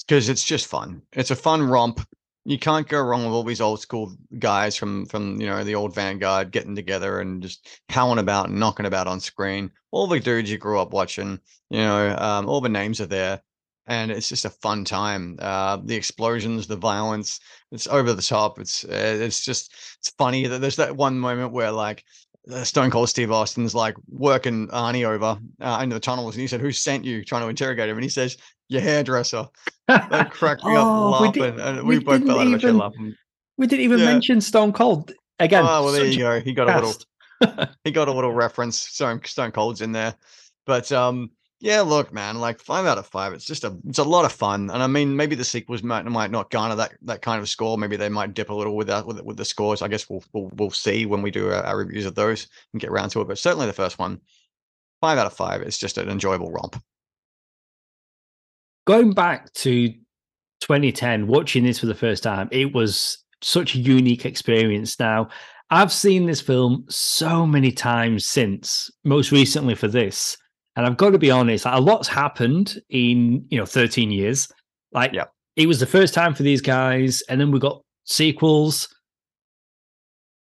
because 0.06 0.28
it's 0.28 0.44
just 0.44 0.66
fun. 0.66 1.02
It's 1.12 1.30
a 1.30 1.36
fun 1.36 1.62
romp 1.62 2.00
you 2.44 2.58
can't 2.58 2.88
go 2.88 3.02
wrong 3.02 3.24
with 3.24 3.32
all 3.32 3.42
these 3.42 3.60
old 3.60 3.80
school 3.80 4.16
guys 4.38 4.76
from 4.76 5.04
from 5.06 5.40
you 5.40 5.46
know 5.46 5.62
the 5.62 5.74
old 5.74 5.94
Vanguard 5.94 6.50
getting 6.50 6.74
together 6.74 7.20
and 7.20 7.42
just 7.42 7.80
howling 7.88 8.18
about 8.18 8.48
and 8.48 8.58
knocking 8.58 8.86
about 8.86 9.06
on 9.06 9.20
screen. 9.20 9.70
All 9.90 10.06
the 10.06 10.20
dudes 10.20 10.50
you 10.50 10.58
grew 10.58 10.80
up 10.80 10.92
watching, 10.92 11.38
you 11.68 11.78
know, 11.78 12.16
um, 12.16 12.48
all 12.48 12.60
the 12.60 12.68
names 12.68 13.00
are 13.00 13.06
there, 13.06 13.42
and 13.90 14.12
it's 14.12 14.28
just 14.28 14.44
a 14.44 14.50
fun 14.50 14.84
time. 14.84 15.36
Uh, 15.40 15.78
the 15.84 15.96
explosions, 15.96 16.68
the 16.68 16.76
violence, 16.76 17.40
it's 17.72 17.88
over 17.88 18.12
the 18.12 18.22
top. 18.22 18.60
It's 18.60 18.84
uh, 18.84 19.18
it's 19.20 19.44
just 19.44 19.74
it's 19.98 20.10
funny 20.10 20.46
that 20.46 20.60
there's 20.60 20.76
that 20.76 20.96
one 20.96 21.18
moment 21.18 21.52
where 21.52 21.72
like 21.72 22.04
uh, 22.52 22.62
Stone 22.62 22.92
Cold 22.92 23.08
Steve 23.08 23.32
Austin's 23.32 23.74
like 23.74 23.96
working 24.08 24.68
Arnie 24.68 25.04
over 25.04 25.38
uh, 25.60 25.80
into 25.82 25.94
the 25.94 26.00
tunnels, 26.00 26.36
and 26.36 26.40
he 26.40 26.46
said, 26.46 26.60
"Who 26.60 26.70
sent 26.70 27.04
you?" 27.04 27.24
Trying 27.24 27.42
to 27.42 27.48
interrogate 27.48 27.88
him, 27.88 27.96
and 27.96 28.04
he 28.04 28.08
says, 28.08 28.36
"Your 28.68 28.80
hairdresser." 28.80 29.46
That 29.88 30.30
cracked 30.30 30.64
me 30.64 30.76
oh, 30.76 31.12
up 31.12 31.20
laughing, 31.20 31.42
we 31.56 31.62
and 31.62 31.82
we, 31.82 31.98
we 31.98 32.04
both 32.04 32.24
fell 32.24 32.38
out 32.38 32.64
of 32.64 32.74
laughing. 32.76 33.16
We 33.58 33.66
didn't 33.66 33.84
even 33.84 33.98
yeah. 33.98 34.06
mention 34.06 34.40
Stone 34.40 34.72
Cold 34.72 35.12
again. 35.40 35.64
Oh 35.64 35.84
well, 35.84 35.92
there 35.92 36.06
you 36.06 36.18
go. 36.18 36.38
He 36.38 36.52
got 36.52 36.68
cast. 36.68 37.06
a 37.40 37.46
little. 37.46 37.66
he 37.84 37.90
got 37.90 38.06
a 38.06 38.12
little 38.12 38.32
reference. 38.32 38.78
Stone 38.78 39.22
Stone 39.24 39.50
Cold's 39.50 39.80
in 39.80 39.90
there, 39.90 40.14
but 40.64 40.92
um, 40.92 41.30
yeah, 41.60 41.82
look, 41.82 42.10
man, 42.10 42.40
like 42.40 42.58
five 42.58 42.86
out 42.86 42.96
of 42.96 43.06
five. 43.06 43.34
It's 43.34 43.44
just 43.44 43.64
a 43.64 43.76
it's 43.86 43.98
a 43.98 44.04
lot 44.04 44.24
of 44.24 44.32
fun, 44.32 44.70
and 44.70 44.82
I 44.82 44.86
mean, 44.86 45.14
maybe 45.14 45.34
the 45.34 45.44
sequels 45.44 45.82
might 45.82 46.06
might 46.06 46.30
not 46.30 46.50
garner 46.50 46.74
that 46.76 46.92
that 47.02 47.20
kind 47.20 47.40
of 47.40 47.50
score. 47.50 47.76
Maybe 47.76 47.96
they 47.96 48.08
might 48.08 48.32
dip 48.32 48.48
a 48.48 48.54
little 48.54 48.74
with 48.74 48.86
that 48.86 49.06
with, 49.06 49.20
with 49.20 49.36
the 49.36 49.44
scores. 49.44 49.82
I 49.82 49.88
guess 49.88 50.08
we'll 50.08 50.24
we'll, 50.32 50.50
we'll 50.54 50.70
see 50.70 51.04
when 51.04 51.20
we 51.20 51.30
do 51.30 51.48
our, 51.48 51.62
our, 51.62 51.76
reviews 51.76 52.06
of 52.06 52.14
those 52.14 52.48
and 52.72 52.80
get 52.80 52.88
around 52.88 53.10
to 53.10 53.20
it. 53.20 53.28
But 53.28 53.38
certainly 53.38 53.66
the 53.66 53.74
first 53.74 53.98
one, 53.98 54.20
five 55.02 55.18
out 55.18 55.26
of 55.26 55.34
five. 55.34 55.60
It's 55.60 55.76
just 55.76 55.98
an 55.98 56.08
enjoyable 56.08 56.50
romp. 56.50 56.82
Going 58.86 59.12
back 59.12 59.52
to 59.52 59.90
2010, 60.60 61.26
watching 61.26 61.64
this 61.64 61.78
for 61.78 61.86
the 61.86 61.94
first 61.94 62.22
time, 62.22 62.48
it 62.50 62.72
was 62.72 63.18
such 63.42 63.74
a 63.74 63.78
unique 63.78 64.24
experience. 64.24 64.98
Now, 64.98 65.28
I've 65.68 65.92
seen 65.92 66.24
this 66.24 66.40
film 66.40 66.86
so 66.88 67.46
many 67.46 67.70
times 67.70 68.24
since, 68.26 68.90
most 69.04 69.30
recently 69.30 69.74
for 69.74 69.88
this 69.88 70.38
and 70.80 70.86
I've 70.86 70.96
got 70.96 71.10
to 71.10 71.18
be 71.18 71.30
honest, 71.30 71.66
a 71.66 71.78
lot's 71.78 72.08
happened 72.08 72.80
in 72.88 73.44
you 73.50 73.58
know 73.58 73.66
13 73.66 74.10
years. 74.10 74.50
Like, 74.92 75.12
yeah. 75.12 75.26
it 75.54 75.66
was 75.66 75.78
the 75.78 75.84
first 75.84 76.14
time 76.14 76.34
for 76.34 76.42
these 76.42 76.62
guys, 76.62 77.22
and 77.28 77.38
then 77.38 77.50
we 77.50 77.58
got 77.58 77.82
sequels. 78.04 78.88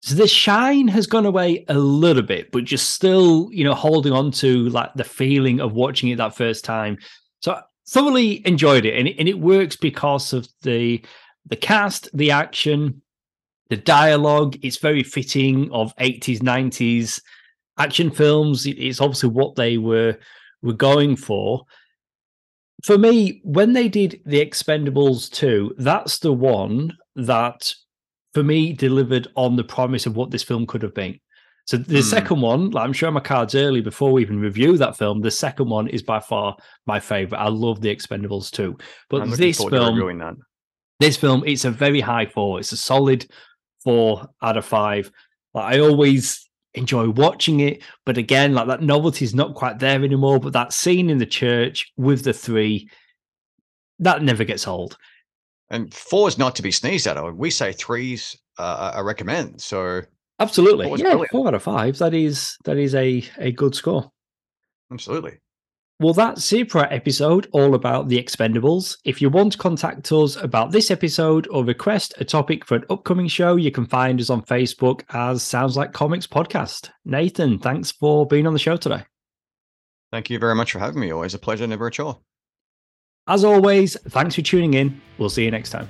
So 0.01 0.15
the 0.15 0.25
shine 0.29 0.87
has 0.87 1.07
gone 1.07 1.25
away 1.25 1.65
a 1.67 1.73
little 1.73 2.23
bit, 2.23 2.53
but 2.53 2.63
just 2.63 2.91
still, 2.91 3.49
you 3.51 3.65
know, 3.65 3.73
holding 3.73 4.13
on 4.13 4.31
to 4.31 4.69
like 4.69 4.93
the 4.95 5.03
feeling 5.03 5.59
of 5.59 5.73
watching 5.73 6.07
it 6.07 6.15
that 6.19 6.37
first 6.37 6.63
time. 6.63 6.97
So 7.41 7.51
I 7.51 7.63
thoroughly 7.89 8.47
enjoyed 8.47 8.85
it, 8.85 8.97
and 8.97 9.09
it, 9.09 9.17
and 9.19 9.27
it 9.27 9.39
works 9.39 9.75
because 9.75 10.31
of 10.31 10.47
the 10.61 11.03
the 11.47 11.57
cast, 11.57 12.07
the 12.13 12.31
action, 12.31 13.01
the 13.67 13.75
dialogue. 13.75 14.55
It's 14.61 14.77
very 14.77 15.03
fitting 15.03 15.69
of 15.73 15.93
80s, 15.97 16.39
90s 16.39 17.19
action 17.77 18.11
films. 18.11 18.65
It's 18.65 19.01
obviously 19.01 19.29
what 19.29 19.55
they 19.55 19.77
were 19.77 20.17
were 20.61 20.73
going 20.73 21.15
for. 21.15 21.63
For 22.83 22.97
me, 22.97 23.41
when 23.43 23.73
they 23.73 23.87
did 23.87 24.21
the 24.25 24.45
Expendables 24.45 25.29
2, 25.31 25.75
that's 25.77 26.19
the 26.19 26.33
one 26.33 26.97
that 27.15 27.73
for 28.33 28.43
me 28.43 28.73
delivered 28.73 29.27
on 29.35 29.55
the 29.55 29.63
promise 29.63 30.05
of 30.05 30.15
what 30.15 30.31
this 30.31 30.43
film 30.43 30.65
could 30.65 30.81
have 30.81 30.93
been. 30.93 31.19
So 31.65 31.77
the 31.77 31.99
mm. 31.99 32.03
second 32.03 32.41
one, 32.41 32.71
like 32.71 32.83
I'm 32.83 32.91
showing 32.91 33.13
my 33.13 33.21
cards 33.21 33.55
early 33.55 33.79
before 33.79 34.11
we 34.11 34.21
even 34.21 34.39
review 34.39 34.77
that 34.77 34.97
film. 34.97 35.21
The 35.21 35.31
second 35.31 35.69
one 35.69 35.87
is 35.87 36.03
by 36.03 36.19
far 36.19 36.57
my 36.85 36.99
favorite. 36.99 37.37
I 37.37 37.47
love 37.47 37.79
the 37.79 37.95
Expendables 37.95 38.51
2. 38.51 38.77
But 39.09 39.29
this 39.37 39.63
film, 39.63 40.33
this 40.99 41.15
film, 41.15 41.43
it's 41.45 41.63
a 41.63 41.71
very 41.71 42.01
high 42.01 42.25
four. 42.25 42.59
It's 42.59 42.73
a 42.73 42.77
solid 42.77 43.25
four 43.81 44.27
out 44.41 44.57
of 44.57 44.65
five. 44.65 45.09
Like 45.53 45.75
I 45.75 45.79
always 45.79 46.42
enjoy 46.75 47.09
watching 47.09 47.59
it. 47.59 47.83
But 48.05 48.17
again, 48.17 48.53
like 48.53 48.67
that 48.67 48.81
novelty 48.81 49.25
is 49.25 49.35
not 49.35 49.55
quite 49.55 49.79
there 49.79 50.03
anymore. 50.03 50.39
But 50.39 50.53
that 50.53 50.73
scene 50.73 51.09
in 51.09 51.17
the 51.17 51.25
church 51.25 51.91
with 51.97 52.23
the 52.23 52.33
three, 52.33 52.89
that 53.99 54.23
never 54.23 54.43
gets 54.43 54.67
old. 54.67 54.97
And 55.69 55.93
four 55.93 56.27
is 56.27 56.37
not 56.37 56.55
to 56.57 56.61
be 56.61 56.71
sneezed 56.71 57.07
at. 57.07 57.35
We 57.35 57.49
say 57.49 57.71
threes 57.71 58.37
uh, 58.57 58.91
I 58.95 58.99
recommend. 59.01 59.61
So 59.61 60.01
absolutely, 60.39 60.89
yeah, 60.89 61.09
brilliant. 61.09 61.31
four 61.31 61.47
out 61.47 61.53
of 61.53 61.63
five. 61.63 61.97
That 61.97 62.13
is 62.13 62.57
that 62.65 62.77
is 62.77 62.95
a 62.95 63.23
a 63.37 63.51
good 63.51 63.75
score. 63.75 64.11
Absolutely. 64.91 65.39
Well, 66.03 66.13
that's 66.13 66.51
it 66.51 66.69
for 66.69 66.79
our 66.79 66.91
episode 66.91 67.47
all 67.53 67.75
about 67.75 68.09
the 68.09 68.21
Expendables. 68.21 68.97
If 69.05 69.21
you 69.21 69.29
want 69.29 69.53
to 69.53 69.57
contact 69.57 70.11
us 70.11 70.35
about 70.35 70.69
this 70.69 70.91
episode 70.91 71.47
or 71.49 71.63
request 71.63 72.13
a 72.17 72.25
topic 72.25 72.65
for 72.65 72.75
an 72.75 72.83
upcoming 72.89 73.29
show, 73.29 73.55
you 73.55 73.71
can 73.71 73.85
find 73.85 74.19
us 74.19 74.29
on 74.29 74.41
Facebook 74.41 75.03
as 75.11 75.41
Sounds 75.41 75.77
Like 75.77 75.93
Comics 75.93 76.27
Podcast. 76.27 76.89
Nathan, 77.05 77.57
thanks 77.57 77.93
for 77.93 78.27
being 78.27 78.45
on 78.45 78.51
the 78.51 78.59
show 78.59 78.75
today. 78.75 79.05
Thank 80.11 80.29
you 80.29 80.39
very 80.39 80.55
much 80.55 80.73
for 80.73 80.79
having 80.79 80.99
me. 80.99 81.09
Always 81.09 81.35
a 81.35 81.39
pleasure, 81.39 81.65
never 81.67 81.87
a 81.87 81.91
chore. 81.91 82.19
As 83.25 83.45
always, 83.45 83.95
thanks 84.09 84.35
for 84.35 84.41
tuning 84.41 84.73
in. 84.73 85.01
We'll 85.17 85.29
see 85.29 85.45
you 85.45 85.51
next 85.51 85.69
time. 85.69 85.87